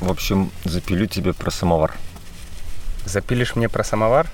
В 0.00 0.10
общем, 0.10 0.50
запилю 0.64 1.06
тебе 1.06 1.32
про 1.32 1.50
самовар. 1.50 1.92
Запилишь 3.04 3.56
мне 3.56 3.68
про 3.68 3.82
самовар? 3.82 4.28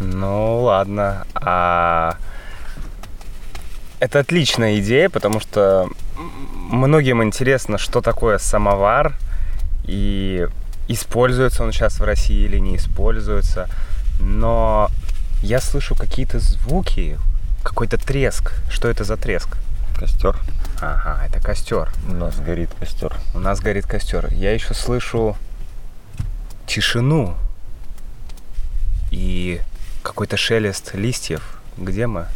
Ну 0.00 0.62
ладно. 0.62 1.26
А 1.34 2.16
это 4.00 4.20
отличная 4.20 4.78
идея, 4.78 5.10
потому 5.10 5.40
что 5.40 5.88
многим 6.70 7.22
интересно, 7.22 7.78
что 7.78 8.00
такое 8.00 8.38
самовар 8.38 9.14
и 9.84 10.46
используется 10.88 11.64
он 11.64 11.72
сейчас 11.72 11.98
в 11.98 12.04
России 12.04 12.44
или 12.44 12.58
не 12.58 12.76
используется. 12.76 13.68
Но 14.20 14.88
я 15.42 15.60
слышу 15.60 15.94
какие-то 15.94 16.38
звуки, 16.38 17.18
какой-то 17.62 17.98
треск. 17.98 18.52
Что 18.70 18.88
это 18.88 19.04
за 19.04 19.16
треск? 19.16 19.56
Костер. 19.98 20.36
Ага, 20.80 21.26
это 21.26 21.40
костер. 21.40 21.90
У 22.08 22.12
нас 22.12 22.38
горит 22.38 22.70
костер. 22.78 23.16
У 23.34 23.40
нас 23.40 23.60
горит 23.60 23.84
костер. 23.84 24.32
Я 24.32 24.52
еще 24.52 24.72
слышу 24.72 25.36
тишину 26.66 27.34
и 29.10 29.60
какой-то 30.02 30.36
шелест 30.36 30.94
листьев. 30.94 31.60
Где 31.76 32.06
мы? 32.06 32.26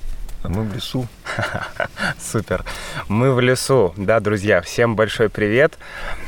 А 0.43 0.49
мы 0.49 0.65
в 0.65 0.75
лесу. 0.75 1.07
Супер. 2.21 2.65
Мы 3.07 3.33
в 3.33 3.39
лесу. 3.39 3.95
Да, 3.97 4.19
друзья, 4.19 4.61
всем 4.61 4.97
большой 4.97 5.29
привет. 5.29 5.79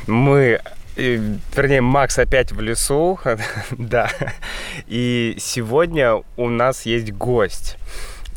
Мы 0.07 0.61
вернее, 0.95 1.81
Макс 1.81 2.17
опять 2.17 2.53
в 2.53 2.61
лесу, 2.61 3.19
да. 3.71 4.09
И 4.87 5.35
сегодня 5.39 6.23
у 6.37 6.47
нас 6.47 6.85
есть 6.85 7.11
гость. 7.11 7.75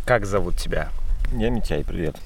Как 0.05 0.27
зовут 0.27 0.57
тебя? 0.57 0.89
Я 1.33 1.51
Митяй, 1.51 1.85
привет. 1.85 2.17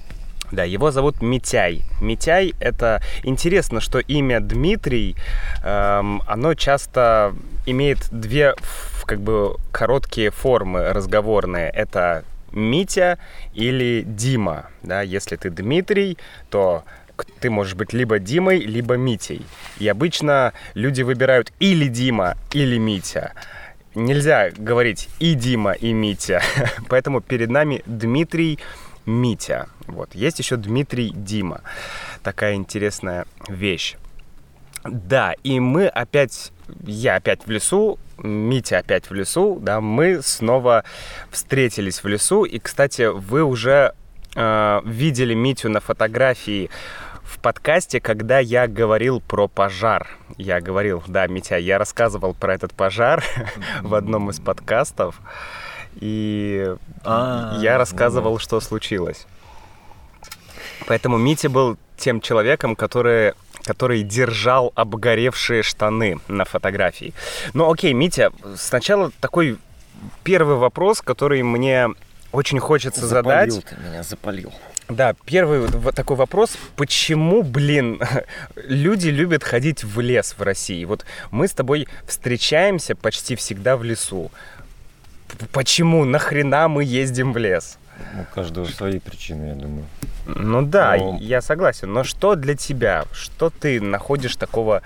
Да, 0.52 0.64
его 0.64 0.90
зовут 0.90 1.22
Митяй. 1.22 1.82
Митяй— 2.00 2.54
это 2.60 3.00
интересно, 3.22 3.80
что 3.80 3.98
имя 3.98 4.38
Дмитрий, 4.40 5.16
эм, 5.64 6.22
оно 6.26 6.54
часто 6.54 7.34
имеет 7.64 8.08
две 8.10 8.54
как 9.06 9.20
бы 9.20 9.56
короткие 9.72 10.30
формы 10.30 10.92
разговорные. 10.92 11.70
Это 11.70 12.24
Митя 12.52 13.18
или 13.54 14.04
Дима. 14.06 14.66
Да? 14.82 15.00
Если 15.00 15.36
ты 15.36 15.48
Дмитрий, 15.48 16.18
то 16.50 16.84
ты 17.40 17.48
можешь 17.48 17.74
быть 17.74 17.94
либо 17.94 18.18
Димой, 18.18 18.58
либо 18.58 18.96
Митей. 18.96 19.42
И 19.78 19.88
обычно 19.88 20.52
люди 20.74 21.02
выбирают 21.02 21.50
или 21.60 21.86
Дима, 21.86 22.36
или 22.52 22.76
Митя. 22.76 23.32
Нельзя 23.94 24.50
говорить 24.50 25.08
и 25.18 25.34
Дима, 25.34 25.72
и 25.72 25.92
Митя. 25.92 26.42
Поэтому 26.88 27.20
перед 27.20 27.50
нами 27.50 27.82
Дмитрий 27.86 28.58
Митя. 29.06 29.68
Вот. 29.86 30.14
Есть 30.14 30.38
еще 30.38 30.56
Дмитрий 30.56 31.10
Дима. 31.10 31.60
Такая 32.22 32.54
интересная 32.54 33.26
вещь. 33.48 33.96
Да, 34.84 35.34
и 35.44 35.60
мы 35.60 35.86
опять, 35.86 36.52
я 36.84 37.16
опять 37.16 37.46
в 37.46 37.50
лесу, 37.50 37.98
Митя 38.18 38.78
опять 38.78 39.10
в 39.10 39.14
лесу, 39.14 39.58
да, 39.60 39.80
мы 39.80 40.22
снова 40.22 40.84
встретились 41.30 42.02
в 42.02 42.08
лесу. 42.08 42.44
И, 42.44 42.58
кстати, 42.58 43.02
вы 43.02 43.42
уже 43.42 43.94
э, 44.34 44.80
видели 44.84 45.34
Митю 45.34 45.68
на 45.68 45.80
фотографии 45.80 46.70
в 47.22 47.38
подкасте, 47.38 48.00
когда 48.00 48.38
я 48.38 48.66
говорил 48.66 49.20
про 49.20 49.48
пожар. 49.48 50.08
Я 50.36 50.60
говорил, 50.60 51.02
да, 51.06 51.26
Митя, 51.26 51.56
я 51.58 51.78
рассказывал 51.78 52.34
про 52.34 52.54
этот 52.54 52.74
пожар 52.74 53.24
в 53.82 53.94
одном 53.94 54.30
из 54.30 54.40
подкастов. 54.40 55.20
И 56.00 56.74
а, 57.04 57.58
я 57.60 57.78
рассказывал, 57.78 58.38
что 58.38 58.60
случилось. 58.60 59.26
Поэтому 60.86 61.18
Митя 61.18 61.48
был 61.48 61.76
тем 61.96 62.20
человеком, 62.20 62.74
который, 62.74 63.34
который 63.64 64.02
держал 64.02 64.72
обгоревшие 64.74 65.62
штаны 65.62 66.18
на 66.28 66.44
фотографии. 66.44 67.14
Ну 67.54 67.70
окей, 67.70 67.92
Митя, 67.92 68.32
сначала 68.56 69.10
такой 69.20 69.58
первый 70.24 70.56
вопрос, 70.56 71.00
который 71.00 71.42
мне 71.42 71.88
очень 72.32 72.58
хочется 72.58 73.06
запалил 73.06 73.54
задать. 73.54 73.64
Ты 73.66 73.76
меня 73.76 74.02
запалил. 74.02 74.52
Да, 74.88 75.14
первый 75.24 75.60
вот 75.60 75.94
такой 75.94 76.16
вопрос. 76.16 76.56
Почему, 76.76 77.42
блин, 77.42 78.00
люди 78.56 79.08
любят 79.08 79.44
ходить 79.44 79.84
в 79.84 80.00
лес 80.00 80.34
в 80.36 80.42
России? 80.42 80.84
Вот 80.84 81.04
мы 81.30 81.46
с 81.46 81.52
тобой 81.52 81.86
встречаемся 82.06 82.96
почти 82.96 83.36
всегда 83.36 83.76
в 83.76 83.84
лесу. 83.84 84.30
Почему? 85.52 86.04
Нахрена 86.04 86.68
мы 86.68 86.84
ездим 86.84 87.32
в 87.32 87.36
лес? 87.36 87.78
У 88.18 88.34
каждого 88.34 88.64
свои 88.66 88.98
причины, 88.98 89.48
я 89.48 89.54
думаю. 89.54 89.84
Ну 90.26 90.62
да, 90.62 90.96
Но... 90.96 91.18
я 91.20 91.42
согласен. 91.42 91.92
Но 91.92 92.04
что 92.04 92.36
для 92.36 92.54
тебя? 92.54 93.04
Что 93.12 93.50
ты 93.50 93.80
находишь 93.80 94.36
такого 94.36 94.82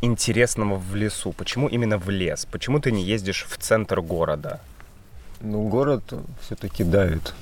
интересного 0.00 0.76
в 0.76 0.94
лесу? 0.96 1.32
Почему 1.32 1.68
именно 1.68 1.98
в 1.98 2.10
лес? 2.10 2.46
Почему 2.50 2.80
ты 2.80 2.90
не 2.90 3.02
ездишь 3.02 3.46
в 3.48 3.58
центр 3.58 4.00
города? 4.00 4.60
Ну, 5.40 5.68
город 5.68 6.02
все-таки 6.40 6.84
давит. 6.84 7.34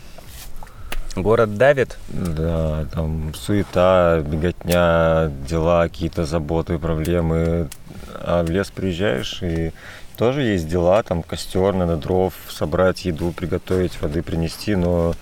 Город 1.16 1.56
давит? 1.56 1.96
Да, 2.08 2.84
там 2.92 3.32
суета, 3.34 4.20
беготня, 4.20 5.30
дела, 5.48 5.84
какие-то 5.84 6.26
заботы, 6.26 6.78
проблемы. 6.78 7.68
А 8.12 8.42
в 8.42 8.50
лес 8.50 8.70
приезжаешь 8.70 9.42
и 9.42 9.72
тоже 10.16 10.42
есть 10.42 10.68
дела, 10.68 11.02
там 11.02 11.22
костер, 11.22 11.74
надо 11.74 11.96
дров 11.96 12.34
собрать, 12.48 13.04
еду 13.04 13.32
приготовить, 13.32 14.00
воды 14.00 14.22
принести, 14.22 14.74
но, 14.74 15.14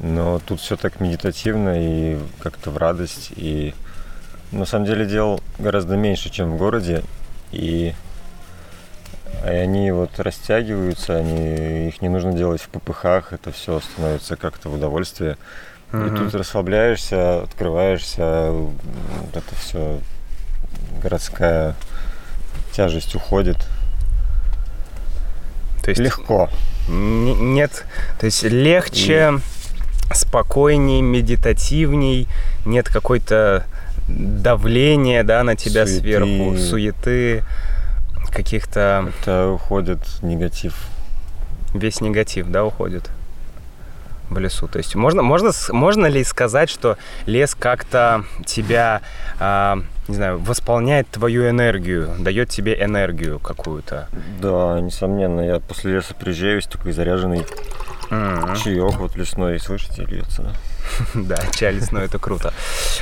но 0.00 0.40
тут 0.40 0.60
все 0.60 0.76
так 0.76 1.00
медитативно 1.00 1.74
и 1.76 2.18
как-то 2.40 2.70
в 2.70 2.76
радость. 2.76 3.32
И 3.36 3.74
на 4.52 4.64
самом 4.64 4.86
деле 4.86 5.06
дел 5.06 5.40
гораздо 5.58 5.96
меньше, 5.96 6.30
чем 6.30 6.52
в 6.52 6.56
городе. 6.58 7.02
И 7.52 7.94
и 9.44 9.50
они 9.50 9.92
вот 9.92 10.18
растягиваются, 10.18 11.16
они, 11.16 11.88
их 11.88 12.02
не 12.02 12.08
нужно 12.08 12.32
делать 12.32 12.60
в 12.60 12.68
ППХ, 12.68 13.32
это 13.32 13.52
все 13.52 13.80
становится 13.80 14.36
как-то 14.36 14.68
в 14.68 14.74
удовольствие. 14.74 15.36
Mm-hmm. 15.92 16.06
И 16.06 16.16
тут 16.16 16.34
расслабляешься, 16.34 17.42
открываешься, 17.42 18.52
это 19.32 19.54
все 19.54 20.00
городская 21.02 21.76
тяжесть 22.72 23.14
уходит. 23.14 23.56
То 25.88 25.90
есть 25.92 26.00
легко. 26.02 26.50
Нет, 26.86 27.86
то 28.20 28.26
есть 28.26 28.42
легче, 28.42 29.40
И... 30.10 30.14
спокойней, 30.14 31.00
медитативней, 31.00 32.28
нет 32.66 32.90
какой-то 32.90 33.64
давления, 34.06 35.24
да, 35.24 35.42
на 35.44 35.56
тебя 35.56 35.86
суеты. 35.86 36.00
сверху, 36.00 36.58
суеты 36.58 37.42
каких-то... 38.30 39.10
Это 39.22 39.48
уходит 39.48 40.00
негатив. 40.20 40.74
Весь 41.72 42.02
негатив, 42.02 42.48
да, 42.48 42.66
уходит 42.66 43.08
в 44.30 44.38
лесу. 44.38 44.68
То 44.68 44.78
есть 44.78 44.94
можно, 44.94 45.22
можно, 45.22 45.50
можно 45.70 46.06
ли 46.06 46.24
сказать, 46.24 46.70
что 46.70 46.96
лес 47.26 47.54
как-то 47.54 48.24
тебя, 48.46 49.02
э, 49.40 49.76
не 50.08 50.14
знаю, 50.14 50.38
восполняет 50.38 51.08
твою 51.08 51.48
энергию, 51.48 52.10
дает 52.18 52.50
тебе 52.50 52.74
энергию 52.80 53.38
какую-то? 53.38 54.08
Да, 54.40 54.80
несомненно. 54.80 55.40
Я 55.40 55.60
после 55.60 55.94
леса 55.94 56.14
приезжаю, 56.14 56.62
такой 56.62 56.92
заряженный 56.92 57.46
mm-hmm. 58.10 58.56
чаек 58.62 58.96
вот 58.96 59.16
лесной, 59.16 59.58
слышите, 59.58 60.04
льется, 60.04 60.42
да? 60.42 60.50
Да, 61.14 61.36
чай 61.54 61.72
лесной, 61.72 62.04
это 62.06 62.18
круто. 62.18 62.52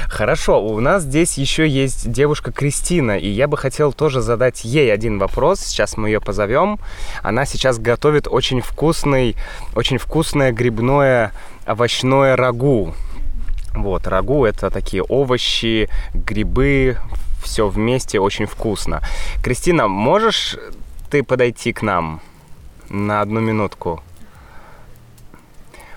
Хорошо, 0.08 0.64
у 0.64 0.80
нас 0.80 1.02
здесь 1.02 1.38
еще 1.38 1.68
есть 1.68 2.10
девушка 2.10 2.52
Кристина, 2.52 3.18
и 3.18 3.28
я 3.28 3.48
бы 3.48 3.56
хотел 3.56 3.92
тоже 3.92 4.20
задать 4.20 4.64
ей 4.64 4.92
один 4.92 5.18
вопрос. 5.18 5.60
Сейчас 5.60 5.96
мы 5.96 6.08
ее 6.08 6.20
позовем. 6.20 6.78
Она 7.22 7.44
сейчас 7.46 7.78
готовит 7.78 8.26
очень 8.28 8.60
вкусный, 8.60 9.36
очень 9.74 9.98
вкусное 9.98 10.52
грибное 10.52 11.32
овощное 11.66 12.36
рагу. 12.36 12.94
Вот, 13.74 14.06
рагу 14.06 14.44
это 14.44 14.70
такие 14.70 15.02
овощи, 15.02 15.90
грибы, 16.14 16.96
все 17.42 17.68
вместе 17.68 18.18
очень 18.18 18.46
вкусно. 18.46 19.02
Кристина, 19.42 19.86
можешь 19.86 20.56
ты 21.10 21.22
подойти 21.22 21.72
к 21.72 21.82
нам 21.82 22.20
на 22.88 23.20
одну 23.20 23.40
минутку? 23.40 24.02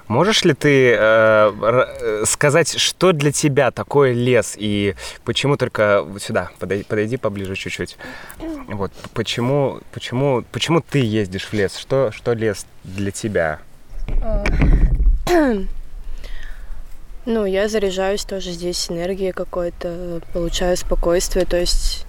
Можешь 0.09 0.43
ли 0.43 0.55
ты 0.55 0.93
э, 0.93 0.97
э, 0.97 2.23
сказать, 2.25 2.79
что 2.79 3.11
для 3.11 3.31
тебя 3.31 3.69
такое 3.69 4.11
лес 4.11 4.55
и 4.57 4.95
почему 5.23 5.55
только 5.55 6.01
вот 6.01 6.19
сюда 6.23 6.49
подойди, 6.57 6.83
подойди 6.83 7.17
поближе 7.17 7.55
чуть-чуть. 7.55 7.95
Вот 8.69 8.91
почему 9.13 9.81
почему 9.93 10.43
почему 10.51 10.81
ты 10.81 10.97
ездишь 10.97 11.45
в 11.45 11.53
лес? 11.53 11.77
Что 11.77 12.11
что 12.11 12.33
лес 12.33 12.65
для 12.83 13.11
тебя? 13.11 13.59
Ну, 17.25 17.45
я 17.45 17.67
заряжаюсь 17.67 18.23
тоже 18.23 18.51
здесь 18.51 18.89
энергией 18.89 19.33
какой-то, 19.33 20.21
получаю 20.33 20.75
спокойствие. 20.77 21.45
То 21.45 21.57
есть 21.57 22.07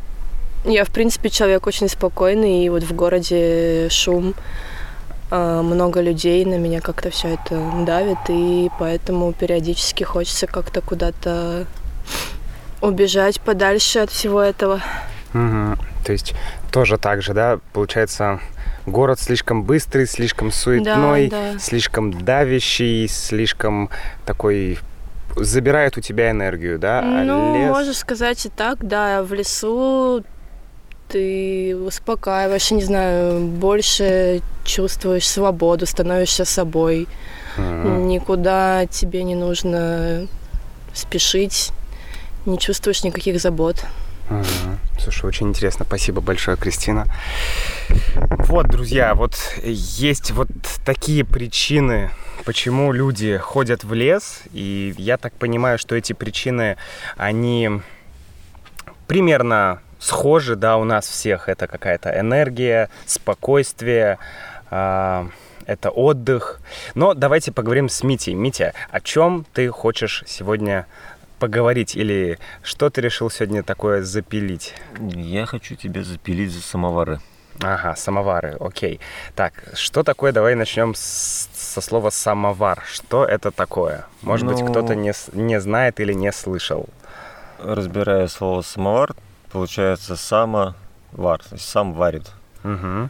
я, 0.64 0.86
в 0.86 0.90
принципе, 0.90 1.28
человек 1.28 1.66
очень 1.66 1.90
спокойный, 1.90 2.64
и 2.64 2.70
вот 2.70 2.84
в 2.84 2.94
городе 2.94 3.88
шум, 3.90 4.34
а, 4.34 4.79
много 5.30 6.00
людей, 6.00 6.44
на 6.44 6.58
меня 6.58 6.80
как-то 6.80 7.10
все 7.10 7.28
это 7.34 7.60
давит, 7.86 8.18
и 8.28 8.70
поэтому 8.78 9.32
периодически 9.32 10.02
хочется 10.04 10.46
как-то 10.46 10.80
куда-то 10.80 11.66
убежать 12.80 13.40
подальше 13.40 14.00
от 14.00 14.10
всего 14.10 14.40
этого. 14.40 14.80
Угу. 15.34 15.76
То 16.04 16.12
есть 16.12 16.34
тоже 16.72 16.98
так 16.98 17.22
же, 17.22 17.34
да, 17.34 17.60
получается, 17.72 18.40
город 18.86 19.20
слишком 19.20 19.62
быстрый, 19.64 20.06
слишком 20.06 20.50
суетной, 20.50 21.28
Да, 21.28 21.52
да. 21.52 21.58
слишком 21.58 22.12
давящий, 22.12 23.06
слишком 23.06 23.90
такой 24.24 24.78
забирает 25.36 25.96
у 25.96 26.00
тебя 26.00 26.30
энергию, 26.30 26.78
да? 26.78 27.00
а 27.00 27.22
Ну, 27.24 27.54
лес- 27.54 27.70
можешь 27.70 27.98
сказать 27.98 28.44
и 28.46 28.48
так, 28.48 28.78
да. 28.84 29.22
В 29.22 29.32
лесу 29.32 30.24
ты 31.10 31.76
успокаиваешь, 31.76 32.70
не 32.70 32.82
знаю, 32.82 33.40
больше 33.40 34.42
чувствуешь 34.64 35.28
свободу, 35.28 35.86
становишься 35.86 36.44
собой. 36.44 37.08
Мгм. 37.56 38.08
Никуда 38.08 38.86
тебе 38.86 39.22
не 39.24 39.34
нужно 39.34 40.28
спешить, 40.94 41.72
не 42.46 42.58
чувствуешь 42.58 43.02
никаких 43.02 43.40
забот. 43.40 43.84
Мгм. 44.28 44.78
Слушай, 45.00 45.26
очень 45.26 45.48
интересно. 45.48 45.84
Спасибо 45.84 46.20
большое, 46.20 46.56
Кристина. 46.56 47.06
Вот, 48.14 48.68
друзья, 48.68 49.14
вот 49.14 49.34
есть 49.64 50.30
вот 50.30 50.48
такие 50.84 51.24
причины, 51.24 52.10
почему 52.44 52.92
люди 52.92 53.36
ходят 53.38 53.82
в 53.82 53.92
лес. 53.94 54.42
И 54.52 54.94
я 54.96 55.16
так 55.16 55.32
понимаю, 55.32 55.78
что 55.78 55.96
эти 55.96 56.12
причины, 56.12 56.76
они 57.16 57.80
примерно 59.08 59.80
схожи, 60.00 60.56
да, 60.56 60.76
у 60.78 60.84
нас 60.84 61.06
всех. 61.06 61.48
Это 61.48 61.66
какая-то 61.68 62.18
энергия, 62.18 62.88
спокойствие, 63.06 64.18
а, 64.70 65.28
это 65.66 65.90
отдых. 65.90 66.60
Но 66.94 67.14
давайте 67.14 67.52
поговорим 67.52 67.88
с 67.88 68.02
Митей. 68.02 68.34
Митя, 68.34 68.72
о 68.90 69.00
чем 69.00 69.46
ты 69.52 69.68
хочешь 69.68 70.24
сегодня 70.26 70.86
поговорить 71.38 71.94
или 71.96 72.38
что 72.62 72.90
ты 72.90 73.00
решил 73.00 73.30
сегодня 73.30 73.62
такое 73.62 74.02
запилить? 74.02 74.74
Я 75.00 75.46
хочу 75.46 75.74
тебя 75.76 76.02
запилить 76.02 76.50
за 76.52 76.60
самовары. 76.60 77.20
Ага, 77.62 77.94
самовары, 77.94 78.56
окей. 78.58 79.00
Так, 79.34 79.52
что 79.74 80.02
такое, 80.02 80.32
давай 80.32 80.54
начнем 80.54 80.94
с- 80.94 81.48
со 81.54 81.80
слова 81.82 82.08
самовар. 82.10 82.82
Что 82.90 83.24
это 83.26 83.50
такое? 83.50 84.06
Может 84.22 84.46
быть, 84.46 84.60
Ну- 84.60 84.66
кто-то 84.70 84.94
не, 84.94 85.12
не 85.34 85.60
знает 85.60 86.00
или 86.00 86.14
не 86.14 86.32
слышал. 86.32 86.88
Разбирая 87.58 88.28
слово 88.28 88.62
самовар, 88.62 89.14
получается 89.52 90.16
самовар, 90.16 90.74
то 91.40 91.54
есть 91.54 91.68
сам 91.68 91.92
варит. 91.94 92.30
Угу. 92.64 93.08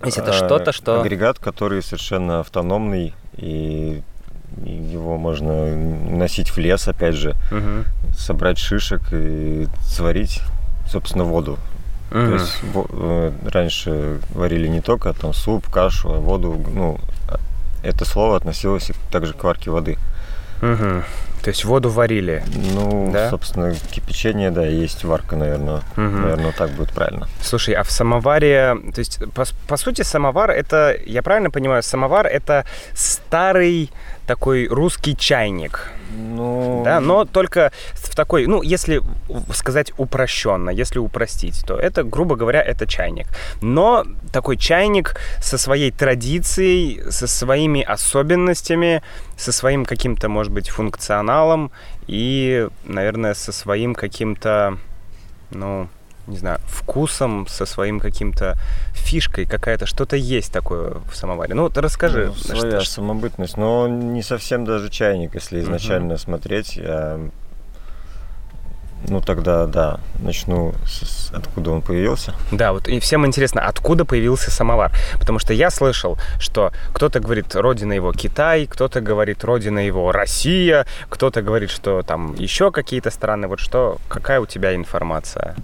То 0.00 0.06
есть 0.06 0.18
это 0.18 0.30
Э, 0.30 0.34
что-то, 0.34 0.72
что... 0.72 1.00
Агрегат, 1.00 1.38
который 1.38 1.82
совершенно 1.82 2.40
автономный, 2.40 3.14
и 3.36 4.02
его 4.64 5.16
можно 5.18 5.74
носить 5.76 6.50
в 6.50 6.58
лес, 6.58 6.86
опять 6.88 7.14
же, 7.14 7.34
Мгм. 7.50 7.84
собрать 8.16 8.58
шишек 8.58 9.02
и 9.12 9.66
сварить, 9.82 10.40
собственно, 10.90 11.24
воду. 11.24 11.58
То 12.10 12.18
Мгм. 12.18 12.32
есть 12.34 12.58
э, 12.74 13.32
раньше 13.52 14.20
варили 14.30 14.68
не 14.68 14.80
только 14.80 15.12
там 15.12 15.34
суп, 15.34 15.68
кашу, 15.68 16.14
а 16.14 16.18
воду. 16.20 16.62
Ну, 16.72 16.98
а 17.28 17.38
это 17.82 18.04
слово 18.04 18.36
относилось 18.36 18.90
также 19.10 19.34
к 19.34 19.42
варке 19.44 19.70
воды. 19.70 19.98
Мгм. 20.62 21.02
То 21.46 21.50
есть 21.50 21.64
воду 21.64 21.90
варили. 21.90 22.42
Ну, 22.74 23.10
Да? 23.12 23.30
собственно, 23.30 23.72
кипячение, 23.92 24.50
да, 24.50 24.66
есть 24.66 25.04
варка, 25.04 25.36
наверное. 25.36 25.82
Мгм. 25.94 26.22
Наверное, 26.22 26.50
так 26.50 26.70
будет 26.70 26.90
правильно. 26.90 27.28
Слушай, 27.40 27.74
а 27.74 27.84
в 27.84 27.90
самоваре, 27.92 28.76
то 28.92 28.98
есть, 28.98 29.20
по, 29.32 29.44
по 29.68 29.76
сути, 29.76 30.02
самовар 30.02 30.50
это, 30.50 30.96
я 31.06 31.22
правильно 31.22 31.52
понимаю, 31.52 31.84
самовар 31.84 32.26
это 32.26 32.64
старый 32.94 33.90
такой 34.26 34.66
русский 34.66 35.16
чайник, 35.16 35.92
Ну, 36.18 36.82
да, 36.84 37.00
но 37.00 37.24
только 37.24 37.70
в 37.92 38.14
такой, 38.16 38.46
ну, 38.46 38.62
если 38.62 39.00
сказать 39.52 39.92
упрощенно, 39.98 40.70
если 40.70 40.98
упростить, 40.98 41.62
то 41.64 41.76
это, 41.76 42.02
грубо 42.02 42.34
говоря, 42.34 42.60
это 42.60 42.86
чайник. 42.86 43.26
Но 43.62 44.04
такой 44.32 44.56
чайник 44.56 45.14
со 45.40 45.58
своей 45.58 45.92
традицией, 45.92 47.02
со 47.10 47.26
своими 47.28 47.82
особенностями, 47.82 49.02
со 49.36 49.52
своим 49.52 49.84
каким-то, 49.84 50.28
может 50.28 50.52
быть, 50.52 50.70
функционалом 50.70 51.35
и, 52.06 52.68
наверное, 52.84 53.34
со 53.34 53.52
своим 53.52 53.94
каким-то, 53.94 54.78
ну, 55.50 55.88
не 56.26 56.36
знаю, 56.38 56.58
вкусом, 56.66 57.46
со 57.48 57.66
своим 57.66 58.00
каким-то 58.00 58.56
фишкой 58.94 59.46
какая-то, 59.46 59.86
что-то 59.86 60.16
есть 60.16 60.52
такое 60.52 60.96
в 61.10 61.14
самоваре. 61.14 61.54
Ну, 61.54 61.62
вот 61.62 61.76
расскажи. 61.78 62.26
Ну, 62.26 62.34
своя 62.34 62.80
что- 62.80 62.90
самобытность, 62.94 63.56
но 63.56 63.86
не 63.88 64.22
совсем 64.22 64.64
даже 64.64 64.90
чайник, 64.90 65.34
если 65.34 65.60
изначально 65.60 66.16
смотреть. 66.16 66.76
Я, 66.76 67.20
ну 69.08 69.20
тогда, 69.20 69.66
да, 69.66 70.00
начну 70.18 70.74
с, 70.86 71.02
с- 71.06 71.32
откуда 71.32 71.70
он 71.70 71.82
появился. 71.82 72.34
Да, 72.50 72.72
вот 72.72 72.88
и 72.88 72.98
всем 73.00 73.24
интересно, 73.26 73.60
откуда 73.62 74.04
появился 74.04 74.50
самовар. 74.50 74.90
Потому 75.20 75.38
что 75.38 75.52
я 75.52 75.70
слышал, 75.70 76.18
что 76.40 76.72
кто-то 76.92 77.20
говорит, 77.20 77.54
родина 77.54 77.92
его 77.92 78.12
Китай, 78.12 78.66
кто-то 78.66 79.00
говорит, 79.00 79.44
родина 79.44 79.78
его 79.80 80.10
Россия, 80.12 80.86
кто-то 81.08 81.42
говорит, 81.42 81.70
что 81.70 82.02
там 82.02 82.34
еще 82.34 82.70
какие-то 82.72 83.10
страны. 83.10 83.46
Вот 83.48 83.60
что, 83.60 83.98
какая 84.08 84.40
у 84.40 84.46
тебя 84.46 84.74
информация? 84.74 85.54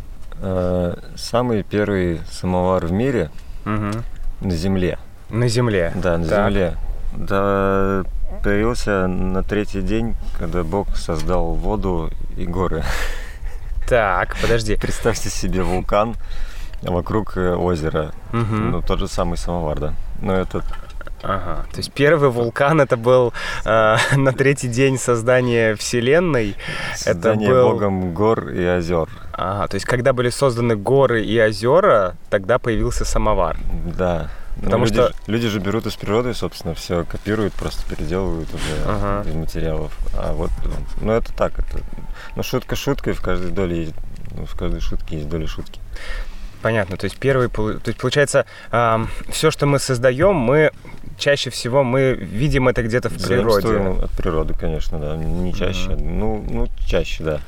Э, 0.40 0.96
Самый 1.16 1.62
первый 1.62 2.20
самовар 2.30 2.86
в 2.86 2.92
мире 2.92 3.30
Мгм. 3.64 4.04
на 4.40 4.50
Земле. 4.56 4.98
На 5.30 5.48
Земле. 5.48 5.92
Да, 5.94 6.18
на 6.18 6.26
Так. 6.28 6.48
Земле. 6.50 6.76
Да, 7.14 8.04
появился 8.42 9.06
на 9.06 9.42
третий 9.42 9.82
день, 9.82 10.14
когда 10.38 10.62
Бог 10.62 10.96
создал 10.96 11.52
воду 11.54 12.10
и 12.36 12.44
горы. 12.46 12.82
Так, 13.92 14.36
подожди. 14.40 14.76
Представьте 14.76 15.28
себе 15.28 15.62
вулкан, 15.62 16.16
вокруг 16.80 17.36
э, 17.36 17.54
озеро. 17.54 18.12
Мгм. 18.32 18.70
Ну, 18.70 18.80
тот 18.80 18.98
же 19.00 19.06
самый 19.06 19.36
самовар, 19.36 19.78
да. 19.80 19.94
Но 20.22 20.32
это 20.34 20.62
Ага. 21.22 21.66
То 21.70 21.76
есть 21.76 21.92
первый 21.92 22.30
вулкан 22.30 22.80
это 22.80 22.96
был 22.96 23.34
э, 23.66 23.96
на 24.16 24.32
третий 24.32 24.68
день 24.68 24.96
создания 24.98 25.74
Вселенной. 25.74 26.56
создание 26.96 27.50
был- 27.50 27.70
Богом 27.72 28.14
гор 28.14 28.48
и 28.48 28.64
озер. 28.64 29.10
Ага, 29.34 29.68
то 29.68 29.74
есть 29.74 29.84
когда 29.84 30.14
были 30.14 30.30
созданы 30.30 30.74
горы 30.74 31.22
и 31.22 31.38
озера, 31.38 32.14
тогда 32.30 32.58
появился 32.58 33.04
самовар. 33.04 33.58
Да. 33.98 34.30
Ну, 34.56 34.64
Потому 34.64 34.84
люди, 34.84 34.94
что- 34.94 35.08
ж- 35.08 35.14
люди 35.26 35.48
же 35.48 35.58
берут 35.60 35.86
из 35.86 35.94
природы, 35.94 36.34
собственно, 36.34 36.74
все 36.74 37.04
копируют, 37.04 37.54
просто 37.54 37.82
переделывают 37.88 38.48
уже 38.54 38.64
Ага. 38.86 39.28
из 39.28 39.34
материалов. 39.34 39.96
А 40.14 40.32
вот, 40.34 40.50
ну 41.00 41.12
это 41.12 41.32
так, 41.32 41.58
это, 41.58 41.80
ну 42.36 42.42
шутка 42.42 42.76
шуткой, 42.76 43.14
в 43.14 43.22
каждой 43.22 43.50
доле 43.50 43.80
есть, 43.84 43.94
ну, 44.36 44.44
в 44.44 44.54
каждой 44.56 44.80
шутке 44.80 45.16
есть 45.16 45.28
доля 45.28 45.46
шутки. 45.46 45.80
Понятно. 46.60 46.96
То 46.96 47.06
есть 47.06 47.18
первый, 47.18 47.48
то 47.48 47.70
есть 47.86 47.98
получается, 47.98 48.44
все, 49.30 49.50
что 49.50 49.66
мы 49.66 49.78
создаем, 49.80 50.36
мы 50.36 50.70
чаще 51.18 51.50
всего 51.50 51.82
мы 51.82 52.12
видим 52.12 52.68
это 52.68 52.82
где-то 52.82 53.08
в 53.08 53.14
природе. 53.20 53.68
От 54.04 54.10
природы, 54.12 54.54
конечно, 54.54 54.98
да, 54.98 55.16
не 55.16 55.52
чаще, 55.54 55.90
ну, 55.96 56.44
ну 56.48 56.68
чаще, 56.86 57.24
да. 57.24 57.40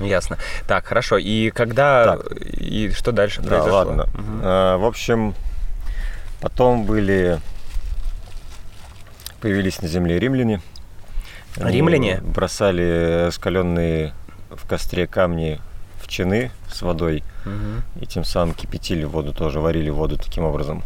Ясно. 0.00 0.38
Так, 0.66 0.86
хорошо. 0.86 1.16
И 1.18 1.50
когда 1.50 2.16
Так. 2.18 2.32
и 2.40 2.90
что 2.94 3.10
дальше 3.12 3.40
Да, 3.42 3.48
произошло? 3.48 3.76
ладно. 3.78 4.06
Мгм. 4.14 4.40
А, 4.42 4.76
в 4.78 4.84
общем, 4.84 5.34
потом 6.42 6.84
были 6.84 7.40
появились 9.40 9.80
на 9.80 9.88
земле 9.88 10.18
римляне. 10.18 10.60
Они 11.56 11.76
Римляне? 11.78 12.20
бросали 12.22 13.26
раскаленные 13.26 14.12
в 14.50 14.66
костре 14.66 15.06
камни 15.06 15.60
в 16.00 16.08
чины 16.08 16.50
с 16.70 16.82
водой 16.82 17.22
Мгм. 17.44 17.82
и 18.00 18.06
тем 18.06 18.24
самым 18.24 18.54
кипятили 18.54 19.04
воду 19.04 19.32
тоже, 19.32 19.60
варили 19.60 19.90
воду 19.90 20.16
таким 20.16 20.44
образом. 20.44 20.82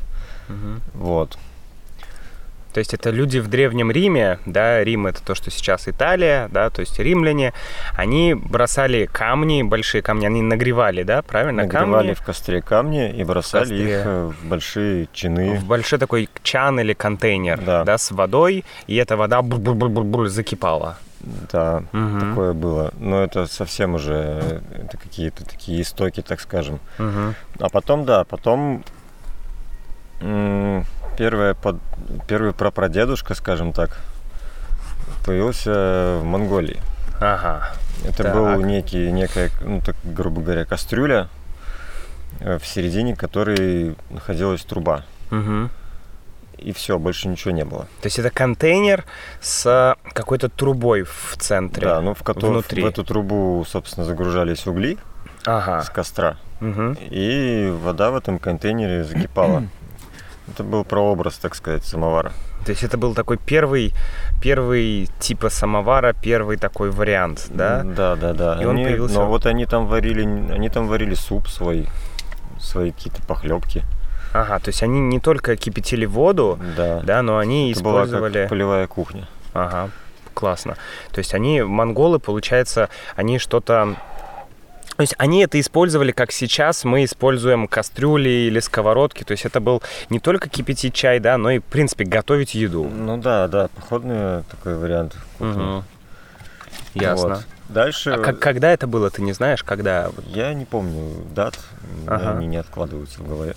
Мгм. 0.48 0.80
Вот. 0.94 1.38
То 2.76 2.80
есть 2.80 2.92
это 2.92 3.08
люди 3.08 3.38
в 3.38 3.48
Древнем 3.48 3.90
Риме, 3.90 4.38
да, 4.44 4.84
Рим 4.84 5.06
это 5.06 5.22
то, 5.24 5.34
что 5.34 5.50
сейчас 5.50 5.88
Италия, 5.88 6.48
да, 6.52 6.68
то 6.68 6.80
есть 6.80 6.98
римляне, 6.98 7.54
они 7.94 8.34
бросали 8.34 9.08
камни, 9.10 9.62
большие 9.62 10.02
камни, 10.02 10.26
они 10.26 10.42
нагревали, 10.42 11.02
да, 11.02 11.22
правильно? 11.22 11.62
Нагревали 11.62 12.08
камни 12.08 12.12
в 12.12 12.20
костре 12.20 12.60
камни 12.60 13.10
и 13.10 13.24
бросали 13.24 13.60
костре. 13.62 14.00
их 14.00 14.02
э, 14.04 14.26
в 14.38 14.44
большие 14.46 15.08
чины. 15.14 15.56
в 15.56 15.64
большой 15.64 15.98
такой 15.98 16.28
чан 16.42 16.78
или 16.78 16.92
контейнер, 16.92 17.58
да, 17.64 17.82
Да. 17.82 17.96
с 17.96 18.10
водой, 18.10 18.62
и 18.86 18.96
эта 18.96 19.16
вода 19.16 19.40
закипала. 20.26 20.98
Да, 21.50 21.82
Мгм. 21.92 22.20
такое 22.20 22.52
было. 22.52 22.92
Но 23.00 23.22
это 23.24 23.46
совсем 23.46 23.94
уже 23.94 24.12
э, 24.42 24.60
это 24.84 24.98
какие-то 24.98 25.46
такие 25.46 25.80
истоки, 25.80 26.20
так 26.20 26.42
скажем. 26.42 26.78
Мгм. 26.98 27.34
А 27.58 27.70
потом, 27.70 28.04
да, 28.04 28.24
потом 28.24 28.84
первая 31.16 31.54
под, 31.54 31.76
первый 32.28 32.52
прапрадедушка, 32.52 33.34
скажем 33.34 33.72
так, 33.72 33.98
появился 35.24 36.18
в 36.20 36.24
Монголии. 36.24 36.80
Ага. 37.20 37.70
Это 38.04 38.22
Так. 38.24 38.34
был 38.34 38.60
некий, 38.60 39.10
некая, 39.10 39.50
ну 39.62 39.80
так, 39.80 39.96
грубо 40.04 40.42
говоря, 40.42 40.64
кастрюля, 40.64 41.28
э, 42.40 42.58
в 42.58 42.66
середине 42.66 43.16
которой 43.16 43.96
находилась 44.10 44.62
труба. 44.62 45.04
Мгм. 45.30 45.70
И 46.58 46.72
все, 46.72 46.98
больше 46.98 47.28
ничего 47.28 47.50
не 47.52 47.64
было. 47.64 47.82
То 48.00 48.06
есть 48.06 48.18
это 48.18 48.30
контейнер 48.30 49.04
с 49.40 49.96
какой-то 50.12 50.48
трубой 50.48 51.02
в 51.02 51.36
центре. 51.38 51.86
Да, 51.86 52.00
ну 52.00 52.14
в, 52.14 52.22
кото- 52.22 52.46
внутри. 52.48 52.82
в 52.82 52.86
эту 52.86 53.04
трубу, 53.04 53.64
собственно, 53.68 54.06
загружались 54.06 54.66
угли 54.66 54.98
Ага. 55.44 55.82
с 55.82 55.90
костра. 55.90 56.36
Мгм. 56.58 56.96
и 56.98 57.70
вода 57.82 58.10
в 58.10 58.16
этом 58.16 58.38
контейнере 58.38 59.04
закипала. 59.04 59.64
Это 60.48 60.62
был 60.62 60.84
прообраз, 60.84 61.34
так 61.38 61.54
сказать, 61.54 61.84
самовара. 61.84 62.32
То 62.64 62.70
есть 62.70 62.82
это 62.82 62.96
был 62.98 63.14
такой 63.14 63.36
первый, 63.36 63.92
первый 64.42 65.08
типа 65.18 65.50
самовара, 65.50 66.12
первый 66.12 66.56
такой 66.56 66.90
вариант, 66.90 67.46
да? 67.50 67.82
Да, 67.84 68.16
да, 68.16 68.32
да. 68.32 68.58
И 68.60 68.64
он 68.64 68.76
Они- 68.76 68.84
появился- 68.84 69.14
Но 69.20 69.26
вот 69.26 69.46
они 69.46 69.66
там 69.66 69.86
варили, 69.86 70.22
они 70.22 70.68
там 70.68 70.88
варили 70.88 71.14
суп 71.14 71.48
свой, 71.48 71.88
свои 72.60 72.90
какие-то 72.92 73.22
похлебки. 73.22 73.84
Ага, 74.32 74.58
то 74.58 74.68
есть 74.68 74.82
они 74.82 75.00
не 75.00 75.20
только 75.20 75.56
кипятили 75.56 76.04
воду, 76.06 76.58
Да. 76.76 77.00
да, 77.02 77.22
но 77.22 77.38
они 77.38 77.70
Это 77.72 77.82
была 77.82 78.00
использовали... 78.02 78.40
как 78.42 78.48
полевая 78.50 78.86
кухня. 78.86 79.28
Ага, 79.54 79.90
классно. 80.34 80.76
То 81.12 81.18
есть 81.18 81.34
они, 81.34 81.62
монголы, 81.62 82.18
получается, 82.18 82.88
они 83.14 83.38
что-то... 83.38 83.96
То 84.96 85.02
есть 85.02 85.14
они 85.18 85.42
это 85.42 85.60
использовали, 85.60 86.10
как 86.12 86.32
сейчас 86.32 86.84
мы 86.84 87.04
используем 87.04 87.68
кастрюли 87.68 88.28
или 88.30 88.60
сковородки. 88.60 89.24
То 89.24 89.32
есть 89.32 89.44
это 89.44 89.60
был 89.60 89.82
не 90.08 90.18
только 90.20 90.48
кипятить 90.48 90.94
чай, 90.94 91.20
да, 91.20 91.36
но 91.36 91.50
и, 91.50 91.58
в 91.58 91.64
принципе, 91.64 92.04
готовить 92.04 92.54
еду. 92.54 92.84
Ну 92.84 93.18
да, 93.18 93.46
да, 93.48 93.68
походный 93.74 94.42
такой 94.44 94.76
вариант. 94.76 95.16
Мгм. 95.38 95.84
Ясно. 96.94 97.28
Вот. 97.28 97.44
Дальше 97.68 98.10
А 98.12 98.18
как- 98.18 98.38
когда 98.38 98.70
это 98.72 98.86
было, 98.86 99.10
ты 99.10 99.22
не 99.22 99.32
знаешь, 99.32 99.62
когда? 99.64 100.10
я 100.28 100.54
не 100.54 100.64
помню 100.64 101.24
дат, 101.34 101.58
Ага. 102.06 102.30
они 102.38 102.46
не 102.46 102.56
откладываются 102.56 103.20
в 103.20 103.28
голове. 103.28 103.54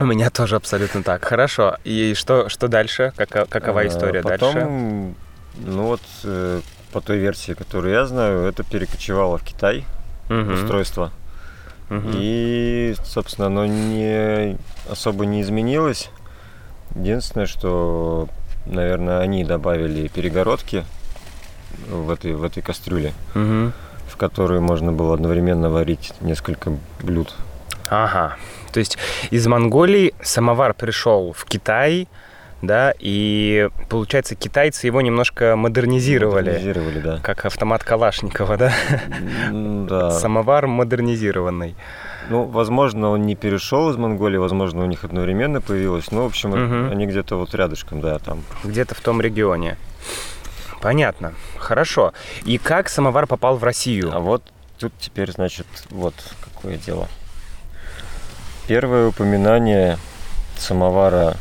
У 0.00 0.06
меня 0.06 0.30
тоже 0.30 0.56
абсолютно 0.56 1.02
так. 1.04 1.24
Хорошо. 1.24 1.76
И 1.84 2.14
что, 2.14 2.48
что 2.48 2.66
дальше? 2.68 3.12
Кака- 3.16 3.46
какова 3.46 3.82
А, 3.82 3.86
история 3.86 4.22
потом, 4.22 4.54
дальше? 4.54 5.14
ну 5.58 5.82
вот 5.84 6.00
э, 6.24 6.60
по 6.92 7.00
той 7.00 7.18
версии, 7.18 7.52
которую 7.52 7.94
я 7.94 8.06
знаю, 8.06 8.44
это 8.46 8.64
перекочевало 8.64 9.38
в 9.38 9.44
Китай 9.44 9.84
Мгм. 10.28 10.54
устройство. 10.54 11.10
Мгм. 11.90 12.12
И, 12.14 12.94
собственно, 13.04 13.48
оно 13.48 13.66
не 13.66 14.56
особо 14.90 15.26
не 15.26 15.42
изменилось. 15.42 16.10
Единственное, 16.94 17.46
что, 17.46 18.28
наверное, 18.66 19.20
они 19.20 19.44
добавили 19.44 20.08
перегородки 20.08 20.84
в 21.88 22.10
этой, 22.10 22.32
в 22.34 22.42
этой 22.44 22.62
кастрюле, 22.62 23.12
Мгм. 23.34 23.72
в 24.08 24.16
которую 24.16 24.62
можно 24.62 24.92
было 24.92 25.14
одновременно 25.14 25.70
варить 25.70 26.12
несколько 26.20 26.72
блюд. 27.02 27.34
Ага. 27.90 28.36
То 28.72 28.80
есть 28.80 28.96
из 29.30 29.46
Монголии 29.46 30.14
самовар 30.22 30.72
пришел 30.74 31.32
в 31.32 31.44
Китай, 31.44 32.08
да, 32.66 32.92
и 32.98 33.68
получается 33.88 34.34
китайцы 34.34 34.86
его 34.86 35.00
немножко 35.00 35.56
модернизировали. 35.56 36.46
Модернизировали, 36.50 37.00
да. 37.00 37.18
Как 37.22 37.44
автомат 37.44 37.84
Калашникова, 37.84 38.56
да? 38.56 38.72
Да. 39.52 40.10
Самовар 40.10 40.66
модернизированный. 40.66 41.76
Ну, 42.30 42.44
возможно, 42.44 43.10
он 43.10 43.22
не 43.22 43.36
перешел 43.36 43.90
из 43.90 43.96
Монголии, 43.96 44.38
возможно, 44.38 44.82
у 44.82 44.86
них 44.86 45.04
одновременно 45.04 45.60
появилось. 45.60 46.10
Ну, 46.10 46.22
в 46.22 46.26
общем, 46.26 46.50
Мгм. 46.50 46.90
они 46.92 47.06
где-то 47.06 47.36
вот 47.36 47.54
рядышком, 47.54 48.00
да, 48.00 48.18
там. 48.18 48.42
Где-то 48.64 48.94
в 48.94 49.00
том 49.00 49.20
регионе. 49.20 49.76
Понятно. 50.80 51.34
Хорошо. 51.58 52.12
И 52.44 52.58
как 52.58 52.88
самовар 52.88 53.26
попал 53.26 53.56
в 53.56 53.64
Россию? 53.64 54.10
А 54.14 54.20
вот 54.20 54.42
тут 54.78 54.92
теперь, 54.98 55.30
значит, 55.32 55.66
вот 55.90 56.14
какое 56.42 56.76
дело. 56.76 57.08
Первое 58.66 59.08
упоминание 59.08 59.98
самовара, 60.56 61.36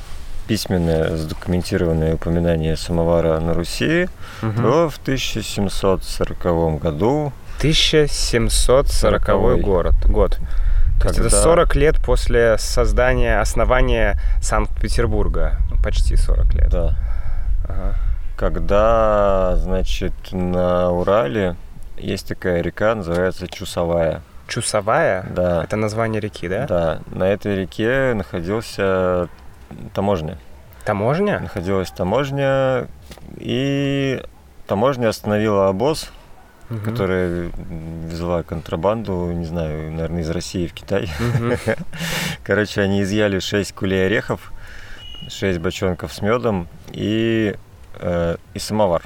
письменное, 0.47 1.15
задокументированное 1.17 2.15
упоминание 2.15 2.75
самовара 2.77 3.39
на 3.39 3.53
Руси 3.53 4.07
Мгм. 4.41 4.62
было 4.63 4.89
в 4.89 4.97
1740 4.97 6.77
году. 6.79 7.31
1740 7.59 9.57
город, 9.62 9.95
год. 10.07 10.38
То 11.00 11.07
есть 11.07 11.19
это 11.19 11.29
Когда- 11.29 11.41
40 11.41 11.75
лет 11.75 11.97
после 12.03 12.57
создания, 12.57 13.39
основания 13.39 14.17
Санкт-Петербурга. 14.41 15.57
Ну, 15.69 15.77
почти 15.83 16.15
40 16.15 16.53
лет. 16.53 16.69
Да. 16.69 16.95
Ага. 17.67 17.95
Когда, 18.38 19.55
значит, 19.57 20.13
на 20.31 20.91
Урале 20.91 21.55
есть 21.97 22.27
такая 22.27 22.62
река, 22.62 22.95
называется 22.95 23.47
Чусовая. 23.47 24.21
Чусовая? 24.47 25.25
Да. 25.29 25.63
Это 25.63 25.75
название 25.77 26.19
реки, 26.19 26.47
да? 26.50 26.65
Да, 26.67 27.00
на 27.12 27.23
этой 27.23 27.55
реке 27.55 28.13
находился 28.13 29.29
таможня. 29.93 30.37
Таможня? 30.85 31.39
Находилась 31.39 31.91
таможня, 31.91 32.87
и 33.37 34.21
таможня 34.67 35.09
остановила 35.09 35.69
обоз, 35.69 36.11
Мгм. 36.69 36.83
которая 36.83 37.51
везла 38.09 38.43
контрабанду, 38.43 39.31
не 39.31 39.45
знаю, 39.45 39.91
наверное, 39.91 40.21
из 40.21 40.29
России 40.29 40.67
в 40.67 40.73
Китай. 40.73 41.09
Мгм. 41.19 41.53
Короче, 42.43 42.81
они 42.81 43.01
изъяли 43.03 43.39
6 43.39 43.73
кулей 43.73 44.05
орехов, 44.07 44.51
6 45.29 45.59
бочонков 45.59 46.13
с 46.13 46.21
медом 46.21 46.67
и, 46.91 47.55
э, 47.99 48.37
и 48.53 48.59
самовар. 48.59 49.03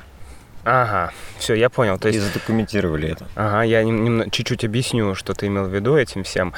Ага, 0.69 1.13
все, 1.39 1.53
я 1.53 1.69
понял. 1.69 1.97
То 1.97 2.09
и 2.09 2.13
есть, 2.13 2.25
задокументировали 2.25 3.11
это. 3.11 3.25
ага, 3.35 3.61
я 3.63 3.83
нем- 3.83 4.29
чуть-чуть 4.29 4.65
объясню, 4.65 5.15
что 5.15 5.33
ты 5.33 5.47
имел 5.47 5.63
в 5.63 5.73
виду 5.73 5.95
этим 5.95 6.23
всем. 6.25 6.53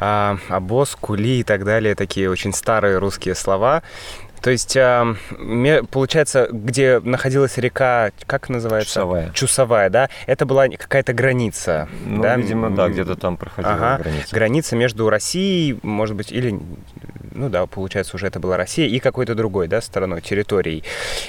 А, 0.00 0.36
обоз, 0.48 0.96
кули 1.00 1.38
и 1.38 1.42
так 1.44 1.64
далее, 1.64 1.94
такие 1.94 2.28
очень 2.28 2.52
старые 2.52 2.98
русские 2.98 3.36
слова. 3.36 3.84
То 4.42 4.50
есть, 4.50 4.76
а, 4.76 5.14
получается, 5.90 6.48
где 6.50 6.98
находилась 7.00 7.56
река, 7.58 8.10
как 8.26 8.48
называется? 8.48 8.88
Чусовая. 8.94 9.30
Чусовая, 9.32 9.90
да? 9.90 10.10
Это 10.26 10.46
была 10.46 10.68
какая-то 10.68 11.12
граница. 11.12 11.88
Ну, 12.04 12.22
да? 12.22 12.36
видимо, 12.36 12.70
да, 12.70 12.88
где-то 12.88 13.14
там 13.14 13.36
проходила 13.36 13.74
Ага, 13.74 14.02
граница. 14.02 14.34
граница 14.34 14.76
между 14.76 15.08
Россией, 15.08 15.78
может 15.82 16.16
быть, 16.16 16.32
или, 16.32 16.58
ну 17.32 17.48
да, 17.48 17.66
получается, 17.66 18.16
уже 18.16 18.26
это 18.26 18.40
была 18.40 18.56
Россия, 18.56 18.88
и 18.88 18.98
какой-то 18.98 19.34
другой, 19.34 19.68
да, 19.68 19.80
стороной, 19.80 20.20
территорией. 20.20 20.82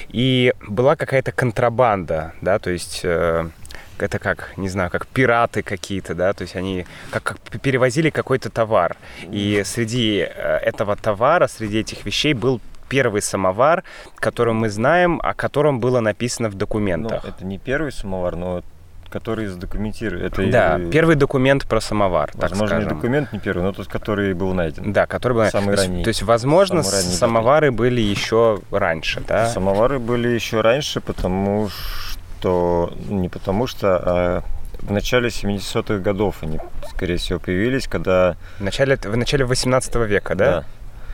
И 0.08 0.52
была 0.66 0.96
какая-то 0.96 1.32
контрабанда, 1.32 2.32
да, 2.40 2.58
то 2.58 2.70
есть... 2.70 3.00
э, 3.04 3.48
это 3.96 4.18
как, 4.18 4.52
не 4.56 4.68
знаю, 4.68 4.90
как 4.90 5.06
пираты 5.06 5.62
какие-то, 5.62 6.16
да, 6.16 6.32
то 6.32 6.42
есть 6.42 6.56
они 6.56 6.84
как, 7.10 7.22
как 7.22 7.38
перевозили 7.60 8.10
какой-то 8.10 8.50
товар. 8.50 8.96
И 9.30 9.62
среди 9.64 10.18
э, 10.18 10.56
этого 10.58 10.96
товара, 10.96 11.46
среди 11.46 11.78
этих 11.78 12.04
вещей 12.04 12.34
был 12.34 12.60
первый 12.88 13.22
самовар, 13.22 13.84
который 14.16 14.54
мы 14.54 14.68
знаем, 14.70 15.20
о 15.22 15.34
котором 15.34 15.80
было 15.80 16.00
написано 16.00 16.48
в 16.48 16.52
Ну, 16.54 16.58
документах. 16.58 17.24
это 17.24 17.44
не 17.44 17.58
первый 17.58 17.92
самовар, 17.92 18.36
но 18.36 18.62
который 19.10 19.46
задокументирует. 19.46 20.24
Это 20.32 20.50
да, 20.50 20.76
и- 20.78 20.90
первый 20.90 21.14
документ 21.14 21.66
про 21.68 21.80
самовар, 21.80 22.32
так 22.32 22.50
Возможно, 22.50 22.64
и 22.64 22.80
скажем. 22.80 22.96
документ 22.98 23.32
не 23.32 23.38
первый, 23.38 23.62
но 23.62 23.72
тот, 23.72 23.86
который 23.86 24.34
был 24.34 24.52
найден. 24.54 24.92
Да, 24.92 25.06
который 25.06 25.34
был... 25.34 25.44
Самый 25.50 25.66
то, 25.66 25.70
есть, 25.72 25.84
ранний. 25.84 26.02
то 26.04 26.08
есть, 26.08 26.22
возможно, 26.22 26.82
Самый 26.82 26.96
ранний 27.00 27.14
самовары 27.14 27.70
были 27.70 28.00
еще 28.00 28.58
раньше, 28.72 29.22
да? 29.28 29.46
Самовары 29.46 30.00
были 30.00 30.28
еще 30.28 30.62
раньше, 30.62 31.00
потому 31.00 31.68
что... 31.68 32.92
ну, 33.08 33.20
Не 33.20 33.28
потому 33.28 33.68
что, 33.68 33.96
а 34.04 34.42
в 34.80 34.90
начале 34.90 35.28
70-х 35.28 35.98
годов 35.98 36.38
они, 36.42 36.58
скорее 36.90 37.16
всего, 37.18 37.38
появились, 37.38 37.86
когда... 37.86 38.36
В 38.58 38.64
начале, 38.64 38.96
в 38.96 39.16
начале 39.16 39.44
18 39.44 39.94
века, 39.94 40.34
да? 40.34 40.64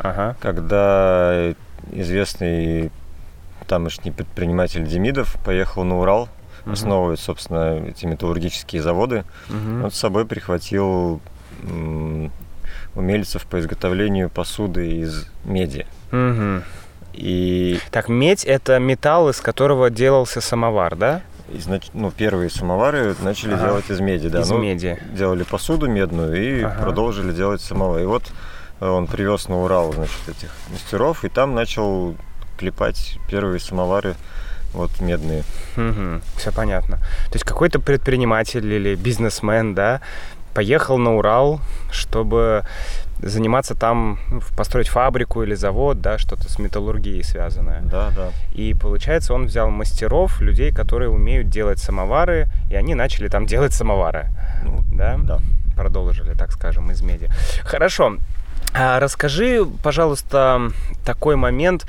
Ага. 0.03 0.37
когда 0.41 1.53
известный 1.93 2.91
тамошний 3.67 4.11
предприниматель 4.11 4.85
Демидов 4.87 5.37
поехал 5.45 5.85
на 5.85 5.99
Урал 6.01 6.29
Мгм. 6.65 6.73
основывать, 6.73 7.21
собственно, 7.21 7.83
эти 7.89 8.05
металлургические 8.07 8.83
заводы. 8.83 9.25
Мгм. 9.49 9.85
Он 9.85 9.91
с 9.91 9.97
собой 9.97 10.27
прихватил 10.27 11.21
умельцев 12.95 13.47
по 13.47 13.59
изготовлению 13.61 14.29
посуды 14.31 14.99
из 15.01 15.27
меди. 15.45 15.87
Мгм. 16.11 16.63
И, 17.13 17.79
Так, 17.91 18.09
медь— 18.09 18.45
это 18.47 18.79
металл, 18.79 19.31
из 19.31 19.41
которого 19.41 19.91
делался 19.91 20.41
самовар, 20.41 20.97
да? 20.97 21.23
и, 21.53 21.59
значит, 21.59 21.91
ну, 21.95 22.13
первые 22.13 22.49
самовары 22.49 23.17
начали 23.23 23.55
Ага. 23.55 23.65
делать 23.67 23.91
из 23.91 23.99
меди. 23.99 24.29
Да, 24.29 24.41
из 24.43 24.51
Ну, 24.51 24.59
меди. 24.59 24.97
Делали 25.13 25.43
посуду 25.43 25.89
медную 25.89 26.37
и 26.41 26.63
Ага. 26.63 26.81
продолжили 26.83 27.33
делать 27.33 27.61
самовар. 27.61 28.01
И 28.03 28.05
вот 28.05 28.23
он 28.81 29.07
привез 29.07 29.49
на 29.49 29.63
Урал, 29.63 29.93
значит, 29.93 30.29
этих 30.29 30.51
мастеров, 30.73 31.25
и 31.25 31.29
там 31.29 31.55
начал 31.55 32.15
клепать 32.59 33.19
первые 33.29 33.61
самовары 33.61 34.15
вот 34.73 35.01
медные. 35.01 35.43
Все 36.37 36.53
понятно. 36.53 36.97
То 36.97 37.35
есть 37.35 37.45
какой-то 37.45 37.81
предприниматель 37.81 38.67
или 38.73 38.95
бизнесмен, 38.95 39.75
да, 39.75 40.01
поехал 40.55 40.99
на 40.99 41.17
Урал, 41.17 41.61
чтобы 41.91 42.65
заниматься 43.23 43.75
там, 43.75 44.19
ну, 44.31 44.41
построить 44.57 44.89
фабрику 44.89 45.43
или 45.43 45.55
завод, 45.55 46.01
да, 46.01 46.17
что-то 46.19 46.51
с 46.51 46.59
металлургией 46.59 47.23
связанное. 47.23 47.83
Да, 47.83 48.11
да. 48.17 48.31
И 48.55 48.75
получается, 48.75 49.35
он 49.35 49.47
взял 49.47 49.71
мастеров, 49.71 50.41
людей, 50.41 50.73
которые 50.73 51.11
умеют 51.11 51.51
делать 51.51 51.79
самовары, 51.79 52.49
и 52.71 52.77
они 52.77 52.95
начали 52.95 53.29
там 53.29 53.47
делать 53.47 53.73
самовары. 53.75 54.29
Ну, 54.65 54.83
Да? 54.93 55.19
да. 55.19 55.39
Продолжили, 55.77 56.35
так 56.35 56.53
скажем, 56.53 56.91
из 56.91 57.03
меди. 57.03 57.31
Хорошо. 57.65 58.17
А 58.73 59.01
расскажи, 59.01 59.67
пожалуйста, 59.83 60.73
такой 61.05 61.37
момент. 61.37 61.87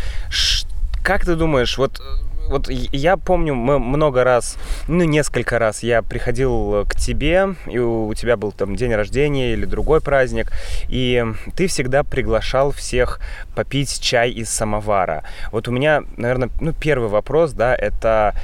Как 1.03 1.25
ты 1.25 1.35
думаешь, 1.35 1.77
вот 1.77 2.01
вот 2.49 2.69
я 2.69 3.15
помню, 3.15 3.55
мы 3.55 3.79
много 3.79 4.23
раз, 4.23 4.57
ну, 4.87 5.05
несколько 5.05 5.57
раз 5.57 5.83
я 5.83 6.01
приходил 6.01 6.85
к 6.85 6.95
тебе, 6.95 7.55
и 7.65 7.79
у 7.79 8.13
тебя 8.13 8.35
был 8.35 8.51
там 8.51 8.75
день 8.75 8.93
рождения 8.93 9.53
или 9.53 9.63
другой 9.65 10.01
праздник, 10.01 10.51
и 10.89 11.25
ты 11.55 11.67
всегда 11.67 12.03
приглашал 12.03 12.71
всех 12.71 13.21
попить 13.55 14.01
чай 14.01 14.31
из 14.31 14.49
самовара. 14.49 15.23
Вот 15.51 15.69
у 15.69 15.71
меня, 15.71 16.03
наверное, 16.17 16.49
ну, 16.59 16.73
первый 16.73 17.07
вопрос, 17.09 17.53
да, 17.53 17.73
это 17.73 18.35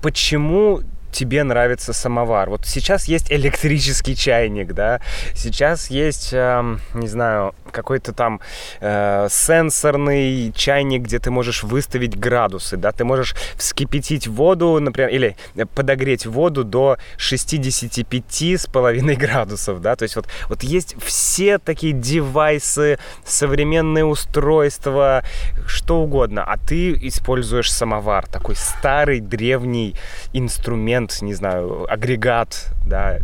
почему 0.00 0.80
тебе 1.14 1.44
нравится 1.44 1.92
самовар. 1.92 2.50
Вот 2.50 2.66
сейчас 2.66 3.04
есть 3.04 3.30
электрический 3.30 4.16
чайник, 4.16 4.72
да, 4.72 5.00
сейчас 5.34 5.90
есть, 5.90 6.30
э, 6.32 6.76
не 6.94 7.08
знаю, 7.08 7.54
какой-то 7.70 8.12
там 8.12 8.40
э, 8.80 9.28
сенсорный 9.30 10.52
чайник, 10.52 11.02
где 11.02 11.18
ты 11.18 11.30
можешь 11.30 11.62
выставить 11.62 12.18
градусы, 12.18 12.76
да, 12.76 12.92
ты 12.92 13.04
можешь 13.04 13.34
вскипятить 13.56 14.26
воду, 14.26 14.78
например, 14.80 15.10
или 15.10 15.36
подогреть 15.74 16.26
воду 16.26 16.64
до 16.64 16.98
65,5 17.18 19.14
градусов, 19.16 19.80
да, 19.80 19.96
то 19.96 20.02
есть 20.02 20.16
вот, 20.16 20.26
вот 20.48 20.62
есть 20.62 20.96
все 21.02 21.58
такие 21.58 21.92
девайсы, 21.92 22.98
современные 23.24 24.04
устройства, 24.04 25.22
что 25.66 26.00
угодно, 26.00 26.44
а 26.44 26.56
ты 26.56 26.92
используешь 26.92 27.72
самовар, 27.72 28.26
такой 28.26 28.56
старый, 28.56 29.20
древний 29.20 29.94
инструмент, 30.32 31.03
инструмент, 31.04 31.22
не 31.22 31.34
знаю, 31.34 31.90
агрегат, 31.92 32.70
да, 32.84 33.18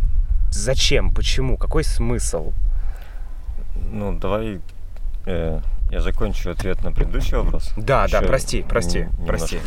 зачем, 0.49 1.11
почему, 1.11 1.57
какой 1.57 1.83
смысл? 1.83 2.51
Ну, 3.91 4.17
давай 4.17 4.61
э, 5.25 5.59
я 5.89 6.01
закончу 6.01 6.51
ответ 6.51 6.83
на 6.83 6.91
предыдущий 6.91 7.37
вопрос. 7.37 7.73
Да, 7.77 8.05
еще 8.05 8.19
да, 8.19 8.27
прости, 8.27 8.65
прости, 8.67 9.07
прости. 9.25 9.59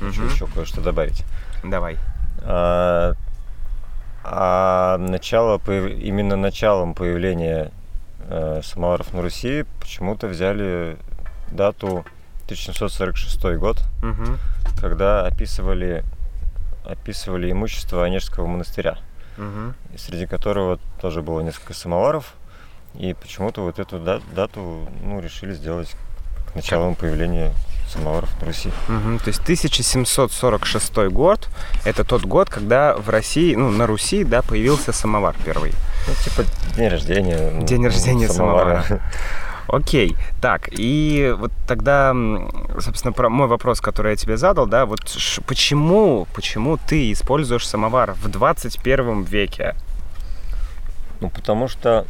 Хочу 0.00 0.22
угу. 0.22 0.32
еще 0.32 0.46
кое-что 0.46 0.80
добавить. 0.80 1.24
Давай. 1.64 1.96
А, 2.42 3.14
а 4.24 4.98
начало, 4.98 5.60
именно 5.66 6.36
началом 6.36 6.94
появления 6.94 7.72
э, 8.28 8.60
самоваров 8.62 9.12
на 9.12 9.22
Руси 9.22 9.64
почему-то 9.80 10.28
взяли 10.28 10.96
дату 11.50 12.04
1746 12.44 13.58
год, 13.58 13.82
угу. 14.02 14.38
когда 14.80 15.26
описывали 15.26 16.04
описывали 16.86 17.50
имущество 17.50 18.04
Онежского 18.04 18.46
монастыря, 18.46 18.98
угу. 19.36 19.74
среди 19.96 20.26
которого 20.26 20.78
тоже 21.00 21.22
было 21.22 21.40
несколько 21.40 21.74
самоваров. 21.74 22.34
И 22.94 23.14
почему-то 23.14 23.62
вот 23.62 23.78
эту 23.78 23.98
дату 23.98 24.88
ну, 25.02 25.20
решили 25.20 25.52
сделать 25.52 25.94
к 26.50 26.54
началу 26.54 26.94
появления 26.94 27.52
самоваров 27.88 28.30
на 28.40 28.46
Руси. 28.46 28.70
Угу, 28.88 29.18
то 29.18 29.28
есть 29.28 29.40
1746 29.40 30.96
год– 31.10 31.48
это 31.84 32.04
тот 32.04 32.22
год, 32.22 32.50
когда 32.50 32.96
в 32.96 33.08
России, 33.10 33.54
ну, 33.54 33.70
на 33.70 33.86
Руси, 33.86 34.24
да, 34.24 34.42
появился 34.42 34.92
самовар 34.92 35.36
первый. 35.44 35.72
Ну, 36.06 36.14
типа 36.24 36.48
день 36.76 36.88
рождения. 36.88 37.62
День 37.62 37.84
рождения 37.84 38.28
самовара. 38.28 38.82
самовара. 38.82 39.10
Окей, 39.68 40.16
так, 40.40 40.68
и 40.70 41.34
вот 41.36 41.50
тогда, 41.66 42.14
собственно, 42.80 43.12
про 43.12 43.28
мой 43.28 43.48
вопрос, 43.48 43.80
который 43.80 44.12
я 44.12 44.16
тебе 44.16 44.36
задал, 44.36 44.66
да, 44.66 44.86
вот 44.86 45.00
почему, 45.46 46.26
почему 46.34 46.76
ты 46.76 47.12
используешь 47.12 47.66
самовар 47.66 48.12
в 48.12 48.28
21 48.28 49.22
веке? 49.24 49.74
Ну, 51.20 51.30
потому 51.30 51.68
что 51.68 52.06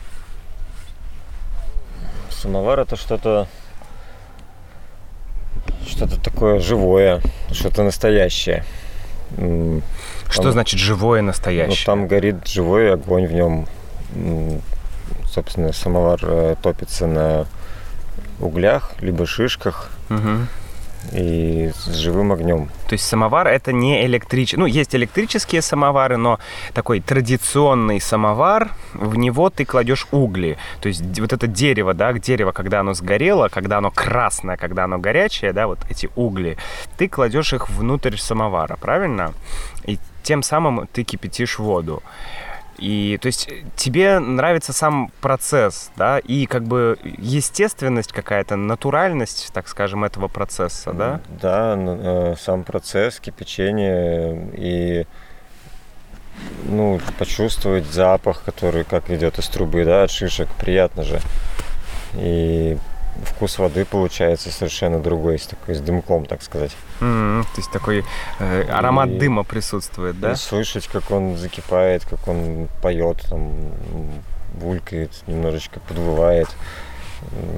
самовар 2.30 2.80
это 2.80 2.96
что-то 2.96 3.48
что-то 5.86 6.20
такое 6.20 6.58
живое, 6.60 7.22
что-то 7.52 7.82
настоящее. 7.82 8.64
Что 10.28 10.42
там, 10.42 10.52
значит 10.52 10.80
живое 10.80 11.22
настоящее? 11.22 11.84
Ну, 11.86 11.86
там 11.86 12.08
горит 12.08 12.46
живой 12.46 12.92
огонь 12.92 13.26
в 13.26 13.32
нем 13.32 13.66
собственно, 15.36 15.72
самовар 15.72 16.18
э, 16.22 16.56
топится 16.62 17.06
на 17.06 17.46
углях, 18.40 18.94
либо 19.00 19.26
шишках. 19.26 19.90
Угу. 20.08 20.46
И 21.12 21.70
с 21.74 21.94
живым 21.94 22.32
огнем. 22.32 22.68
То 22.88 22.94
есть 22.94 23.06
самовар 23.06 23.46
это 23.46 23.72
не 23.72 24.04
электрический. 24.04 24.58
Ну, 24.58 24.66
есть 24.66 24.94
электрические 24.94 25.62
самовары, 25.62 26.16
но 26.16 26.38
такой 26.74 27.00
традиционный 27.00 28.00
самовар, 28.00 28.70
в 28.94 29.16
него 29.16 29.50
ты 29.50 29.64
кладешь 29.64 30.06
угли. 30.10 30.58
То 30.80 30.88
есть 30.88 31.20
вот 31.20 31.32
это 31.32 31.46
дерево, 31.46 31.94
да, 31.94 32.12
дерево, 32.12 32.52
когда 32.52 32.80
оно 32.80 32.94
сгорело, 32.94 33.48
когда 33.48 33.78
оно 33.78 33.90
красное, 33.90 34.56
когда 34.56 34.84
оно 34.84 34.98
горячее, 34.98 35.52
да, 35.52 35.66
вот 35.66 35.78
эти 35.88 36.08
угли, 36.16 36.56
ты 36.96 37.08
кладешь 37.08 37.52
их 37.52 37.68
внутрь 37.70 38.16
самовара, 38.16 38.76
правильно? 38.76 39.32
И 39.84 39.98
тем 40.22 40.42
самым 40.42 40.88
ты 40.92 41.04
кипятишь 41.04 41.58
воду. 41.58 42.02
И 42.78 43.18
то 43.20 43.26
есть 43.26 43.48
тебе 43.74 44.18
нравится 44.18 44.72
сам 44.72 45.10
процесс, 45.20 45.90
да, 45.96 46.18
и 46.18 46.46
как 46.46 46.64
бы 46.64 46.98
естественность 47.02 48.12
какая-то, 48.12 48.56
натуральность, 48.56 49.50
так 49.52 49.68
скажем, 49.68 50.04
этого 50.04 50.28
процесса, 50.28 50.92
да? 50.92 51.20
Да, 51.40 51.74
э, 51.76 52.34
сам 52.38 52.64
процесс 52.64 53.20
кипячения 53.20 54.48
и 54.54 55.06
ну, 56.64 57.00
почувствовать 57.18 57.86
запах, 57.86 58.42
который 58.44 58.84
как 58.84 59.10
идет 59.10 59.38
из 59.38 59.48
трубы, 59.48 59.84
да, 59.84 60.02
от 60.02 60.10
шишек, 60.10 60.48
приятно 60.58 61.02
же. 61.02 61.20
И 62.14 62.76
вкус 63.24 63.58
воды 63.58 63.84
получается 63.84 64.50
совершенно 64.50 65.00
другой, 65.00 65.38
с 65.38 65.46
такой 65.46 65.74
с 65.74 65.80
дымком, 65.80 66.26
так 66.26 66.42
сказать. 66.42 66.76
Mm-hmm. 67.00 67.42
То 67.42 67.56
есть 67.56 67.70
такой 67.70 68.04
э, 68.38 68.62
аромат 68.70 69.08
и, 69.08 69.18
дыма 69.18 69.44
присутствует, 69.44 70.18
да? 70.20 70.32
И 70.32 70.36
слышать, 70.36 70.86
как 70.86 71.10
он 71.10 71.36
закипает, 71.36 72.04
как 72.04 72.26
он 72.28 72.68
поет, 72.82 73.22
там, 73.28 73.52
булькает, 74.54 75.12
немножечко 75.26 75.80
подвывает. 75.80 76.48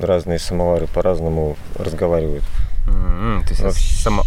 Разные 0.00 0.38
самовары 0.38 0.86
по-разному 0.86 1.56
разговаривают. 1.74 2.44
Mm-hmm. 2.86 3.42
То 3.42 3.48
есть 3.50 3.60
Вообще... 3.60 4.02
само... 4.02 4.22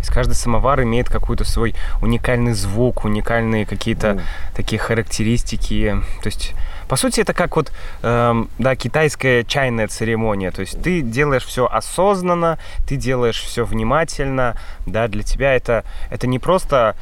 Есть 0.00 0.10
каждый 0.10 0.34
самовар 0.34 0.82
имеет 0.82 1.08
какой-то 1.08 1.44
свой 1.44 1.74
уникальный 2.02 2.52
звук, 2.52 3.04
уникальные 3.04 3.64
какие-то 3.64 4.08
mm. 4.08 4.22
такие 4.54 4.78
характеристики. 4.78 6.02
То 6.22 6.26
есть 6.26 6.54
по 6.90 6.96
сути, 6.96 7.20
это 7.20 7.32
как 7.34 7.54
вот, 7.54 7.70
эм, 8.02 8.50
да, 8.58 8.74
китайская 8.74 9.44
чайная 9.44 9.86
церемония. 9.86 10.50
То 10.50 10.62
есть 10.62 10.82
ты 10.82 11.02
делаешь 11.02 11.44
все 11.44 11.68
осознанно, 11.70 12.58
ты 12.84 12.96
делаешь 12.96 13.40
все 13.40 13.64
внимательно, 13.64 14.56
да, 14.86 15.06
для 15.06 15.22
тебя 15.22 15.54
это, 15.54 15.84
это 16.10 16.26
не 16.26 16.40
просто 16.40 16.96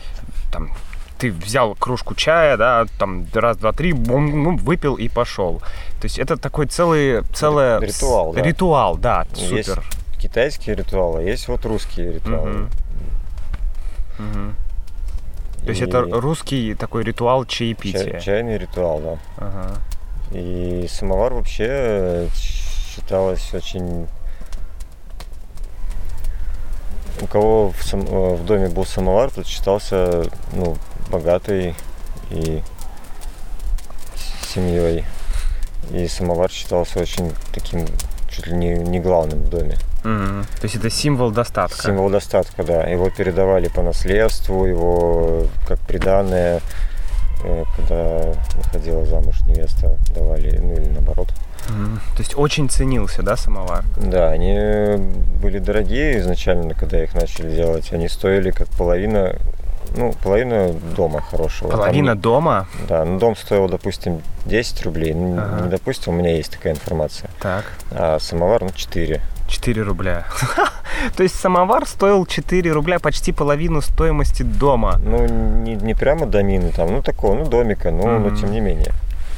там, 0.53 0.73
ты 1.19 1.33
взял 1.33 1.75
кружку 1.75 2.15
чая, 2.15 2.59
да, 2.59 2.85
там 2.99 3.27
раз, 3.33 3.57
два, 3.57 3.73
три, 3.73 3.95
бум, 3.95 4.45
бум, 4.45 4.57
выпил 4.59 4.97
и 4.97 5.09
пошел. 5.09 5.61
То 6.01 6.05
есть 6.05 6.19
это 6.19 6.37
такой 6.37 6.67
целый, 6.67 7.23
целый 7.35 7.81
ритуал, 7.81 8.35
да. 8.35 8.43
Ритуал, 8.43 8.99
да, 8.99 9.27
супер. 9.33 9.57
Есть 9.57 10.21
китайские 10.21 10.77
ритуалы, 10.77 11.23
есть 11.23 11.49
вот 11.49 11.65
русские 11.65 12.13
ритуалы. 12.13 12.65
Угу. 12.65 12.69
Угу. 14.19 15.65
То 15.65 15.71
есть 15.71 15.83
это 15.83 16.03
русский 16.03 16.75
такой 16.75 17.05
ритуал 17.05 17.45
чаепития? 17.45 18.13
Чай, 18.13 18.21
чайный 18.21 18.59
ритуал, 18.59 19.01
да. 19.01 19.19
Ага. 19.37 19.75
И 20.31 20.87
самовар 20.89 21.35
вообще 21.35 22.29
считалось 22.35 23.53
очень... 23.53 24.07
У 27.21 27.27
кого 27.27 27.71
в, 27.71 27.83
сам... 27.83 28.03
в 28.03 28.45
доме 28.45 28.69
был 28.69 28.87
самовар, 28.87 29.31
тот 29.31 29.47
считался 29.47 30.25
ну, 30.53 30.77
богатой 31.11 31.75
и 32.31 32.63
семьей. 34.43 35.05
И 35.91 36.07
самовар 36.07 36.51
считался 36.51 37.01
очень 37.01 37.33
таким 37.53 37.87
чуть 38.31 38.47
ли 38.47 38.55
не, 38.55 38.75
не 38.75 39.01
главным 39.01 39.43
в 39.43 39.49
доме. 39.49 39.77
Mm-hmm. 40.05 40.43
То 40.61 40.65
есть 40.65 40.77
это 40.77 40.91
символ 40.91 41.31
достатка. 41.31 41.83
Символ 41.83 42.11
достатка, 42.11 42.63
да. 42.65 42.85
Его 42.85 43.11
передавали 43.11 43.69
по 43.69 43.83
наследству, 43.83 44.65
его 44.65 45.45
как 45.67 45.79
приданное, 45.81 46.61
э, 47.45 47.65
когда 47.77 48.35
выходила 48.57 49.05
замуж 49.05 49.37
невеста, 49.47 49.99
давали, 50.15 50.59
ну 50.59 50.75
или 50.75 50.89
наоборот. 50.89 51.29
Mm-hmm. 51.69 52.17
То 52.17 52.19
есть 52.19 52.37
очень 52.37 52.69
ценился, 52.71 53.23
да, 53.23 53.37
самовар? 53.37 53.85
Да, 53.97 54.31
они 54.31 54.57
были 55.41 55.59
дорогие 55.59 56.19
изначально, 56.21 56.75
когда 56.75 57.03
их 57.03 57.15
начали 57.15 57.55
делать. 57.55 57.93
Они 57.93 58.09
стоили 58.09 58.51
как 58.51 58.69
половина 58.69 59.37
ну, 59.97 60.13
половина 60.23 60.73
дома 60.97 61.21
хорошего. 61.21 61.71
Половина 61.71 62.13
Там, 62.13 62.21
дома? 62.21 62.67
Да, 62.89 63.05
ну 63.05 63.19
дом 63.19 63.37
стоил, 63.37 63.69
допустим, 63.69 64.23
10 64.45 64.83
рублей. 64.83 65.15
Ну, 65.15 65.39
ага. 65.39 65.63
не 65.63 65.71
допустим, 65.71 66.15
у 66.15 66.17
меня 66.17 66.37
есть 66.37 66.53
такая 66.53 66.73
информация. 66.75 67.31
Так. 67.41 67.65
А 67.91 68.19
самовар, 68.19 68.63
ну, 68.63 68.71
4. 68.75 69.21
4 69.49 69.83
рубля. 69.83 70.27
То 71.17 71.23
есть 71.23 71.35
самовар 71.35 71.87
стоил 71.87 72.27
4 72.27 72.73
рубля, 72.73 72.99
почти 72.99 73.33
половину 73.33 73.81
стоимости 73.81 74.43
дома. 74.43 75.01
Ну, 75.05 75.27
не, 75.27 75.75
не 75.75 75.95
прямо 75.95 76.27
домины 76.27 76.71
там, 76.71 76.93
ну, 76.93 77.03
такого, 77.03 77.35
ну, 77.35 77.47
домика, 77.47 77.91
но, 77.91 78.03
mm-hmm. 78.03 78.31
но 78.31 78.37
тем 78.37 78.53
не 78.53 78.61
менее. 78.61 78.93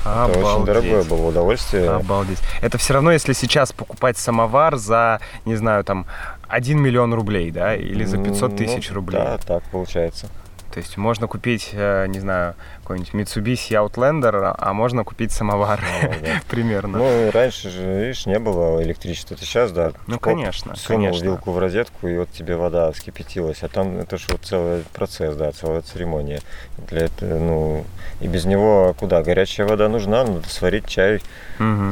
Обалдеть. 0.05 0.37
Это 0.37 0.47
очень 0.47 0.65
дорогое 0.65 1.05
было 1.05 1.27
удовольствие. 1.29 1.91
Обалдеть. 1.91 2.39
Это 2.63 2.79
все 2.79 2.95
равно, 2.95 3.13
если 3.13 3.33
сейчас 3.33 3.73
покупать 3.73 4.17
самовар 4.17 4.77
за, 4.77 5.21
не 5.45 5.57
знаю, 5.57 5.85
там, 5.85 6.07
1 6.49 6.81
миллион 6.81 7.15
рублей, 7.15 7.51
да, 7.51 7.77
или 7.77 8.05
за 8.05 8.19
500 8.19 8.51
Ну, 8.51 8.57
тысяч 8.57 8.91
рублей. 8.91 9.21
Да, 9.23 9.39
так 9.39 9.63
получается. 9.65 10.29
То 10.73 10.79
есть 10.79 10.97
можно 10.97 11.27
купить, 11.27 11.71
э, 11.73 12.07
не 12.07 12.21
знаю, 12.21 12.55
какой-нибудь 12.83 13.13
Mitsubishi 13.13 13.73
Outlander, 13.73 14.55
а 14.57 14.73
можно 14.73 15.03
купить 15.03 15.33
самовар 15.33 15.83
Ну, 16.03 16.09
да. 16.23 16.41
примерно. 16.49 16.99
Ну, 16.99 17.31
раньше 17.33 17.71
же, 17.71 17.83
видишь, 18.01 18.27
не 18.27 18.39
было 18.39 18.83
электричества. 18.83 19.35
Это 19.35 19.45
сейчас, 19.45 19.73
да. 19.73 19.93
Ну, 20.07 20.17
чпок, 20.17 20.35
конечно, 20.35 20.77
Сунул 20.77 21.07
конечно. 21.07 21.25
вилку 21.25 21.51
в 21.53 21.59
розетку, 21.59 22.07
и 22.07 22.17
вот 22.17 22.31
тебе 22.31 22.57
вода 22.57 22.93
вскипятилась. 22.93 23.63
А 23.63 23.69
там 23.69 23.99
это 23.99 24.17
же 24.17 24.27
вот 24.31 24.43
целый 24.43 24.85
процесс, 24.93 25.35
да, 25.35 25.51
целая 25.51 25.83
церемония. 25.83 26.41
Для 26.89 27.07
этого, 27.07 27.39
ну, 27.39 27.85
и 28.21 28.29
без 28.29 28.45
него 28.45 28.95
куда? 28.99 29.23
Горячая 29.23 29.67
вода 29.67 29.89
нужна, 29.89 30.25
надо 30.25 30.49
сварить 30.49 30.87
чай, 30.87 31.21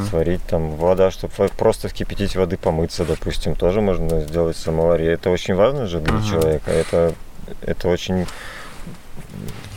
сварить 0.09 0.43
там 0.45 0.77
вода, 0.77 1.11
чтобы 1.11 1.33
просто 1.57 1.88
вскипятить 1.88 2.37
воды, 2.37 2.57
помыться, 2.57 3.05
допустим, 3.05 3.55
тоже 3.55 3.81
можно 3.81 4.21
сделать 4.21 4.57
в 4.57 4.61
самоваре. 4.61 5.12
Это 5.12 5.31
очень 5.31 5.55
важно 5.55 5.87
же 5.87 6.01
для 6.01 6.23
человека. 6.23 6.71
Это, 6.71 7.14
это 7.62 7.88
очень 7.88 8.27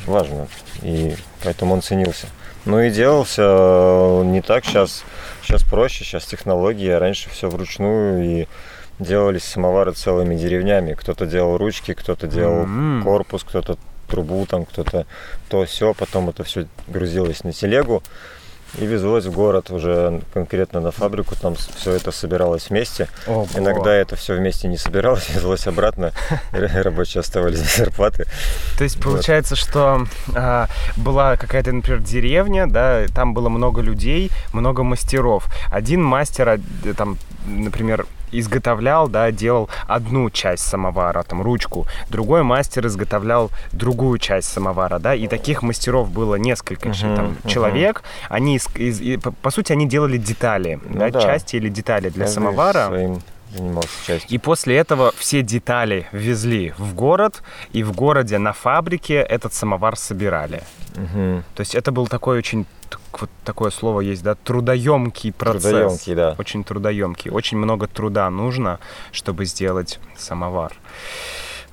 важно. 0.05 0.47
И 0.81 1.15
поэтому 1.43 1.73
он 1.73 1.81
ценился. 1.81 2.27
Ну 2.65 2.79
и 2.79 2.91
делался 2.91 3.41
э, 3.43 4.23
не 4.25 4.41
так 4.41 4.65
сейчас. 4.65 5.03
Сейчас 5.41 5.63
проще, 5.63 6.03
сейчас 6.03 6.25
технологии. 6.25 6.89
а 6.89 6.99
Раньше 6.99 7.29
все 7.29 7.49
вручную 7.49 8.23
и 8.23 8.47
делались 8.99 9.43
самовары 9.43 9.93
целыми 9.93 10.35
деревнями. 10.35 10.93
Кто-то 10.93 11.25
делал 11.25 11.57
ручки, 11.57 11.93
кто-то 11.93 12.27
делал 12.27 12.63
М. 12.63 13.01
корпус, 13.03 13.43
кто-то 13.43 13.77
трубу, 14.07 14.45
там 14.45 14.65
кто-то 14.65 15.05
то 15.49 15.65
все, 15.65 15.93
потом 15.93 16.29
это 16.29 16.43
все 16.43 16.67
грузилось 16.87 17.43
на 17.43 17.53
телегу 17.53 18.03
и 18.77 18.85
везлось 18.85 19.25
в 19.25 19.31
город 19.31 19.69
уже 19.71 20.21
конкретно 20.33 20.79
на 20.79 20.91
фабрику, 20.91 21.35
там 21.35 21.55
все 21.55 21.91
это 21.91 22.11
собиралось 22.11 22.69
вместе. 22.69 23.07
Ого. 23.27 23.47
Иногда 23.55 23.93
это 23.93 24.15
все 24.15 24.35
вместе 24.35 24.67
не 24.67 24.77
собиралось, 24.77 25.29
везлось 25.35 25.67
обратно, 25.67 26.11
рабочие 26.51 27.21
оставались 27.21 27.59
без 27.59 27.77
зарплаты. 27.77 28.25
То 28.77 28.83
есть 28.83 29.01
получается, 29.01 29.55
что 29.55 30.07
а, 30.35 30.67
была 30.97 31.37
какая-то, 31.37 31.71
например, 31.71 32.01
деревня, 32.01 32.67
да, 32.67 33.05
там 33.13 33.33
было 33.33 33.49
много 33.49 33.81
людей, 33.81 34.29
много 34.53 34.83
мастеров. 34.83 35.47
Один 35.71 36.03
мастер, 36.03 36.49
а, 36.49 36.59
там, 36.95 37.17
например, 37.45 38.05
изготовлял, 38.31 39.07
да, 39.07 39.31
делал 39.31 39.69
одну 39.87 40.29
часть 40.29 40.63
самовара, 40.67 41.23
там, 41.23 41.41
ручку. 41.41 41.85
Другой 42.09 42.43
мастер 42.43 42.85
изготовлял 42.87 43.51
другую 43.73 44.17
часть 44.19 44.49
самовара, 44.49 44.99
да, 44.99 45.13
и 45.15 45.27
таких 45.27 45.63
мастеров 45.63 46.09
было 46.11 46.35
несколько 46.35 46.93
ч- 46.93 47.01
там, 47.15 47.25
мгм. 47.31 47.47
человек. 47.49 48.03
Они, 48.29 48.55
из- 48.57 48.67
из- 48.75 49.21
по, 49.21 49.31
по 49.31 49.51
сути, 49.51 49.71
они 49.73 49.87
делали 49.87 50.17
детали, 50.17 50.79
Ну 50.89 50.99
да, 50.99 51.09
да. 51.09 51.21
части 51.21 51.55
или 51.55 51.69
детали 51.69 52.09
для 52.09 52.25
Каждый 52.25 52.33
самовара. 52.33 52.87
своим 52.87 53.21
занимался 53.55 54.05
частью. 54.05 54.29
И 54.29 54.37
после 54.37 54.77
этого 54.77 55.13
все 55.17 55.41
детали 55.41 56.07
везли 56.11 56.73
в 56.77 56.93
город, 56.93 57.43
и 57.71 57.83
в 57.83 57.93
городе 57.93 58.37
на 58.37 58.53
фабрике 58.53 59.15
этот 59.15 59.53
самовар 59.53 59.95
собирали. 59.97 60.63
Мгм. 60.95 61.43
То 61.55 61.61
есть 61.61 61.75
это 61.75 61.91
был 61.91 62.07
такой 62.07 62.37
очень, 62.37 62.65
вот 63.13 63.29
такое 63.43 63.71
слово 63.71 64.01
есть, 64.01 64.23
да, 64.23 64.35
трудоемкий 64.35 65.31
процесс. 65.31 65.63
Трудоемкий, 65.63 66.15
да. 66.15 66.35
Очень 66.37 66.63
трудоемкий. 66.63 67.31
Очень 67.31 67.57
много 67.57 67.87
труда 67.87 68.29
нужно, 68.29 68.79
чтобы 69.11 69.45
сделать 69.45 69.99
самовар. 70.17 70.73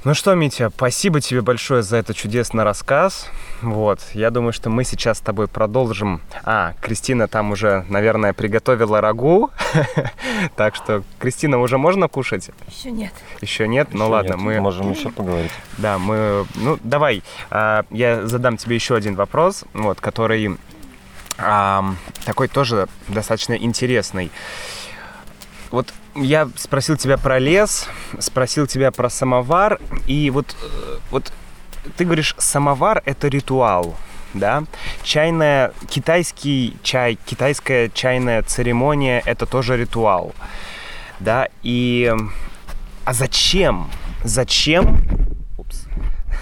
Ну 0.04 0.14
что, 0.14 0.32
Митя, 0.36 0.70
спасибо 0.74 1.20
тебе 1.20 1.42
большое 1.42 1.82
за 1.82 1.96
этот 1.96 2.16
чудесный 2.16 2.62
рассказ. 2.62 3.28
Вот, 3.62 3.98
я 4.14 4.30
думаю, 4.30 4.52
что 4.52 4.70
мы 4.70 4.84
сейчас 4.84 5.18
с 5.18 5.20
тобой 5.20 5.48
продолжим. 5.48 6.20
А, 6.44 6.74
Кристина 6.80 7.26
там 7.26 7.50
уже, 7.50 7.84
наверное, 7.88 8.32
приготовила 8.32 9.00
рагу. 9.00 9.50
Так 10.54 10.76
что, 10.76 11.02
Кристина, 11.18 11.58
уже 11.58 11.78
можно 11.78 12.06
кушать? 12.06 12.50
Еще 12.68 12.92
нет. 12.92 13.12
Еще 13.40 13.66
нет? 13.66 13.88
Ну 13.92 14.08
ладно, 14.08 14.36
мы... 14.36 14.60
Можем 14.60 14.92
еще 14.92 15.10
поговорить. 15.10 15.50
Да, 15.78 15.98
мы... 15.98 16.46
Ну, 16.54 16.78
давай, 16.84 17.24
а, 17.50 17.84
я 17.90 18.24
задам 18.24 18.56
тебе 18.56 18.76
еще 18.76 18.94
один 18.94 19.16
вопрос, 19.16 19.64
вот, 19.74 20.00
который 20.00 20.56
такой 21.36 22.48
тоже 22.48 22.88
достаточно 23.06 23.54
интересный. 23.54 24.32
Вот 25.70 25.92
я 26.20 26.48
спросил 26.56 26.96
тебя 26.96 27.18
про 27.18 27.38
лес, 27.38 27.88
спросил 28.18 28.66
тебя 28.66 28.90
про 28.90 29.10
самовар, 29.10 29.78
и 30.06 30.30
вот, 30.30 30.56
э, 30.62 30.98
вот 31.10 31.32
ты 31.96 32.04
говоришь, 32.04 32.34
самовар— 32.38 33.02
это 33.04 33.28
ритуал, 33.28 33.96
да? 34.34 34.64
Чайная, 35.02 35.72
китайский 35.88 36.76
чай, 36.82 37.18
китайская 37.26 37.88
чайная 37.88 38.42
церемония— 38.42 39.22
это 39.26 39.46
тоже 39.46 39.76
ритуал, 39.76 40.34
да? 41.20 41.48
И... 41.62 42.12
А 43.04 43.12
зачем? 43.14 43.90
Зачем? 44.22 45.00
Упс. 45.56 45.86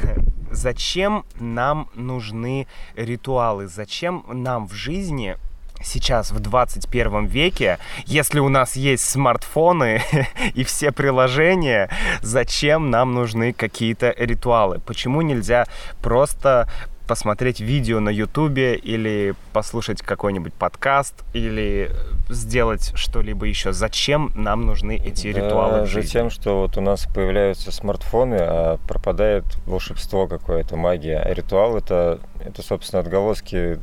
Зачем 0.50 1.24
нам 1.38 1.90
нужны 1.94 2.66
ритуалы? 2.96 3.68
Зачем 3.68 4.24
нам 4.28 4.66
в 4.66 4.72
жизни 4.72 5.36
сейчас, 5.82 6.30
в 6.30 6.40
21 6.40 7.26
веке, 7.26 7.78
если 8.06 8.40
у 8.40 8.48
нас 8.48 8.76
есть 8.76 9.04
смартфоны 9.04 10.02
и 10.54 10.64
все 10.64 10.92
приложения, 10.92 11.90
зачем 12.22 12.90
нам 12.90 13.14
нужны 13.14 13.52
какие-то 13.52 14.14
ритуалы? 14.16 14.80
Почему 14.80 15.22
нельзя 15.22 15.66
просто 16.02 16.68
посмотреть 17.06 17.60
видео 17.60 18.00
на 18.00 18.08
Ютубе 18.08 18.74
или 18.74 19.34
послушать 19.52 20.02
какой-нибудь 20.02 20.52
подкаст 20.52 21.24
или 21.32 21.90
сделать 22.28 22.92
что-либо 22.94 23.46
еще? 23.46 23.72
Зачем 23.72 24.32
нам 24.34 24.66
нужны 24.66 24.96
эти 24.96 25.32
Да, 25.32 25.40
ритуалы 25.40 25.86
тем, 26.02 26.30
что 26.30 26.62
вот 26.62 26.76
у 26.76 26.80
нас 26.80 27.06
появляются 27.06 27.70
смартфоны, 27.70 28.38
а 28.40 28.78
пропадает 28.88 29.44
волшебство 29.66 30.26
какое-то, 30.26 30.76
магия. 30.76 31.18
А 31.18 31.32
ритуал 31.32 31.76
это, 31.76 32.18
это, 32.44 32.62
собственно, 32.62 33.00
отголоски 33.00 33.78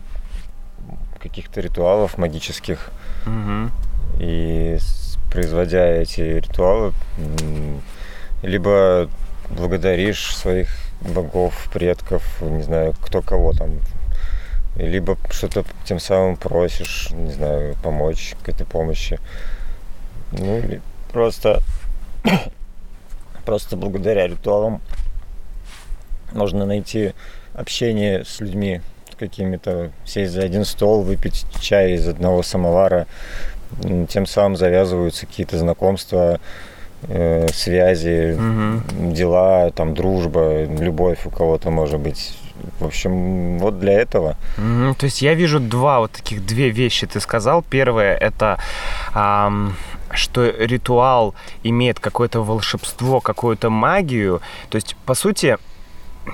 каких-то 1.23 1.61
ритуалов 1.61 2.17
магических. 2.17 2.91
Мгм. 3.25 3.71
И 4.19 4.77
производя 5.31 5.85
эти 5.85 6.21
ритуалы, 6.21 6.93
либо 8.43 9.09
благодаришь 9.49 10.35
своих 10.35 10.69
богов, 11.01 11.69
предков, 11.73 12.23
не 12.41 12.61
знаю, 12.61 12.93
кто 13.01 13.21
кого 13.21 13.53
там, 13.53 13.79
либо 14.75 15.17
что-то 15.31 15.65
тем 15.85 15.99
самым 15.99 16.35
просишь, 16.35 17.09
не 17.11 17.31
знаю, 17.31 17.75
помочь, 17.83 18.35
какой-то 18.39 18.65
помощи. 18.65 19.19
Ну, 20.31 20.59
или 20.59 20.81
просто, 21.11 21.61
просто 23.45 23.77
благодаря 23.77 24.27
ритуалам 24.27 24.81
можно 26.31 26.65
найти 26.65 27.13
общение 27.53 28.25
с 28.25 28.39
людьми, 28.39 28.81
какими-то, 29.27 29.91
сесть 30.05 30.31
за 30.33 30.41
один 30.43 30.65
стол, 30.65 31.01
выпить 31.03 31.45
чай 31.61 31.93
из 31.93 32.07
одного 32.07 32.43
самовара, 32.43 33.07
тем 34.09 34.25
самым 34.25 34.55
завязываются 34.55 35.25
какие-то 35.25 35.57
знакомства, 35.57 36.39
э, 37.09 37.47
связи, 37.53 38.35
Мгм. 38.37 39.13
дела, 39.13 39.71
там, 39.71 39.93
дружба, 39.93 40.63
любовь 40.63 41.25
у 41.25 41.29
кого-то 41.29 41.69
может 41.71 41.99
быть. 41.99 42.37
В 42.79 42.85
общем, 42.85 43.57
вот 43.59 43.79
для 43.79 43.93
этого. 43.93 44.35
Мгм, 44.57 44.95
То 44.95 45.05
есть 45.05 45.21
я 45.21 45.33
вижу 45.33 45.59
два 45.59 45.99
вот 45.99 46.11
таких 46.11 46.45
две 46.45 46.69
вещи 46.69 47.07
ты 47.07 47.19
сказал. 47.19 47.61
Первое 47.61 48.15
это 48.15 48.57
ам, 49.13 49.75
что 50.11 50.45
ритуал 50.45 51.33
имеет 51.63 51.99
какое-то 51.99 52.41
волшебство, 52.41 53.19
какую-то 53.19 53.69
магию. 53.69 54.41
То 54.69 54.75
есть 54.77 54.95
по 55.05 55.13
сути 55.15 55.57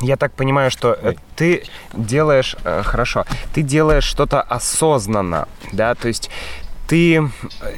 я 0.02 0.17
так 0.17 0.34
понимаю, 0.34 0.71
что 0.71 0.93
э, 0.93 1.10
Ой. 1.10 1.17
ты 1.36 1.63
делаешь 1.93 2.56
э, 2.63 2.84
хорошо, 2.84 3.25
ты 3.54 3.62
делаешь 3.62 4.04
что-то 4.04 4.41
осознанно, 4.41 5.47
да, 5.71 5.95
то 5.95 6.08
есть 6.08 6.30
ты 6.89 7.17
э, 7.17 7.21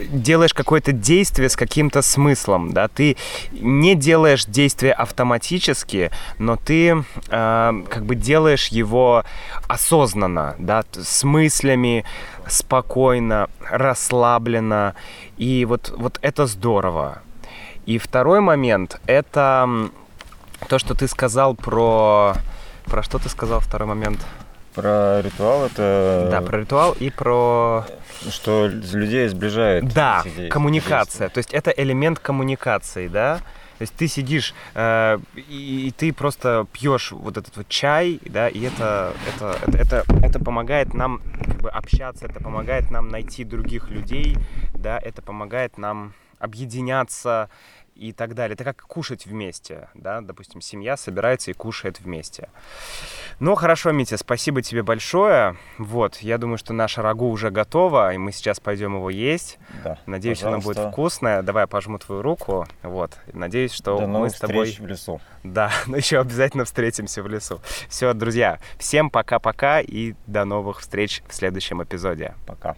делаешь 0.10 0.54
какое-то 0.54 0.93
действие 0.93 1.50
с 1.50 1.56
каким-то 1.56 2.02
смыслом, 2.02 2.71
да, 2.71 2.88
ты 2.88 3.17
не 3.52 3.95
делаешь 3.95 4.45
действие 4.45 4.93
автоматически, 4.93 6.12
но 6.39 6.56
ты 6.56 7.04
э, 7.30 7.84
как 7.89 8.06
бы 8.06 8.15
делаешь 8.15 8.67
его 8.67 9.24
осознанно, 9.67 10.56
да, 10.60 10.84
с 10.93 11.24
мыслями, 11.24 12.06
спокойно, 12.47 13.50
расслабленно, 13.69 14.95
и 15.38 15.65
вот, 15.65 15.93
вот 15.97 16.17
это 16.21 16.45
здорово. 16.45 17.21
И 17.86 17.97
второй 17.97 18.39
момент— 18.39 19.02
это 19.08 19.89
то, 20.67 20.80
что 20.80 20.93
ты 20.95 21.08
сказал 21.08 21.56
про... 21.56 22.36
Про 22.86 23.04
что 23.04 23.19
ты 23.19 23.30
сказал 23.30 23.60
второй 23.60 23.88
момент? 23.88 24.19
Про 24.74 25.21
ритуал 25.21 25.65
это 25.65 26.28
Да, 26.32 26.41
про 26.41 26.60
ритуал 26.60 26.93
и 26.93 27.10
про... 27.10 27.86
что 28.30 28.67
людей 28.67 29.28
сближает. 29.28 29.93
Да, 29.93 30.24
де- 30.26 30.47
коммуникация. 30.47 31.30
То 31.30 31.38
есть 31.39 31.54
это 31.54 31.71
элемент 31.71 32.19
коммуникации, 32.19 33.08
да? 33.08 33.39
То 33.78 33.84
есть 33.84 33.95
ты 33.95 34.08
сидишь 34.08 34.54
э, 34.76 35.17
и, 35.36 35.88
и 35.88 35.91
ты 35.91 36.13
просто 36.13 36.67
пьешь 36.71 37.12
вот 37.12 37.38
этот 37.38 37.58
вот 37.58 37.67
чай, 37.67 38.19
да, 38.26 38.47
и 38.47 38.62
это, 38.62 39.12
это, 39.28 39.58
это, 39.65 39.78
это, 39.78 40.04
это 40.24 40.39
помогает 40.39 40.93
нам 40.93 41.19
как 41.43 41.58
бы 41.62 41.69
общаться, 41.71 42.28
это 42.28 42.39
помогает 42.43 42.91
нам 42.91 43.10
найти 43.10 43.43
других 43.43 43.89
людей, 43.89 44.38
да, 44.76 45.00
это 45.00 45.24
помогает 45.24 45.80
нам 45.80 46.13
объединяться 46.38 47.50
и 48.02 48.14
так 48.14 48.34
далее. 48.34 48.56
Это 48.56 48.64
как 48.64 48.82
кушать 48.82 49.28
вместе, 49.28 49.88
да, 49.94 50.22
допустим, 50.22 50.60
семья 50.60 50.98
собирается 50.98 51.52
и 51.52 51.54
кушает 51.54 52.00
вместе. 52.00 52.50
Ну, 53.40 53.54
хорошо, 53.54 53.92
Митя, 53.92 54.18
спасибо 54.18 54.64
тебе 54.64 54.82
большое. 54.82 55.56
Вот, 55.78 56.18
я 56.18 56.40
думаю, 56.40 56.58
что 56.58 56.74
наша 56.74 57.04
рагу 57.04 57.30
уже 57.30 57.52
готова, 57.52 58.14
и 58.14 58.18
мы 58.18 58.32
сейчас 58.32 58.60
пойдем 58.60 58.96
его 58.96 59.12
есть. 59.12 59.60
Да, 59.84 60.00
Надеюсь, 60.08 60.40
пожалуйста. 60.40 60.72
она 60.72 60.82
будет 60.84 60.94
вкусная. 60.94 61.42
Давай 61.44 61.64
я 61.64 61.68
пожму 61.68 62.00
твою 62.00 62.24
руку. 62.24 62.68
Вот. 62.82 63.18
Надеюсь, 63.34 63.72
что 63.72 64.00
До 64.00 64.08
мы 64.08 64.30
с 64.32 64.40
тобой... 64.40 64.72
в 64.72 64.86
лесу. 64.88 65.22
Да, 65.44 65.72
но 65.86 65.98
еще 65.98 66.20
обязательно 66.20 66.66
встретимся 66.66 67.22
в 67.22 67.28
лесу. 67.28 67.62
Все, 67.88 68.14
друзья, 68.14 68.60
всем 68.80 69.12
пока-пока 69.12 69.80
и 69.80 70.16
до 70.26 70.44
новых 70.46 70.80
встреч 70.80 71.22
в 71.28 71.36
следующем 71.36 71.84
эпизоде. 71.84 72.34
Пока. 72.48 72.76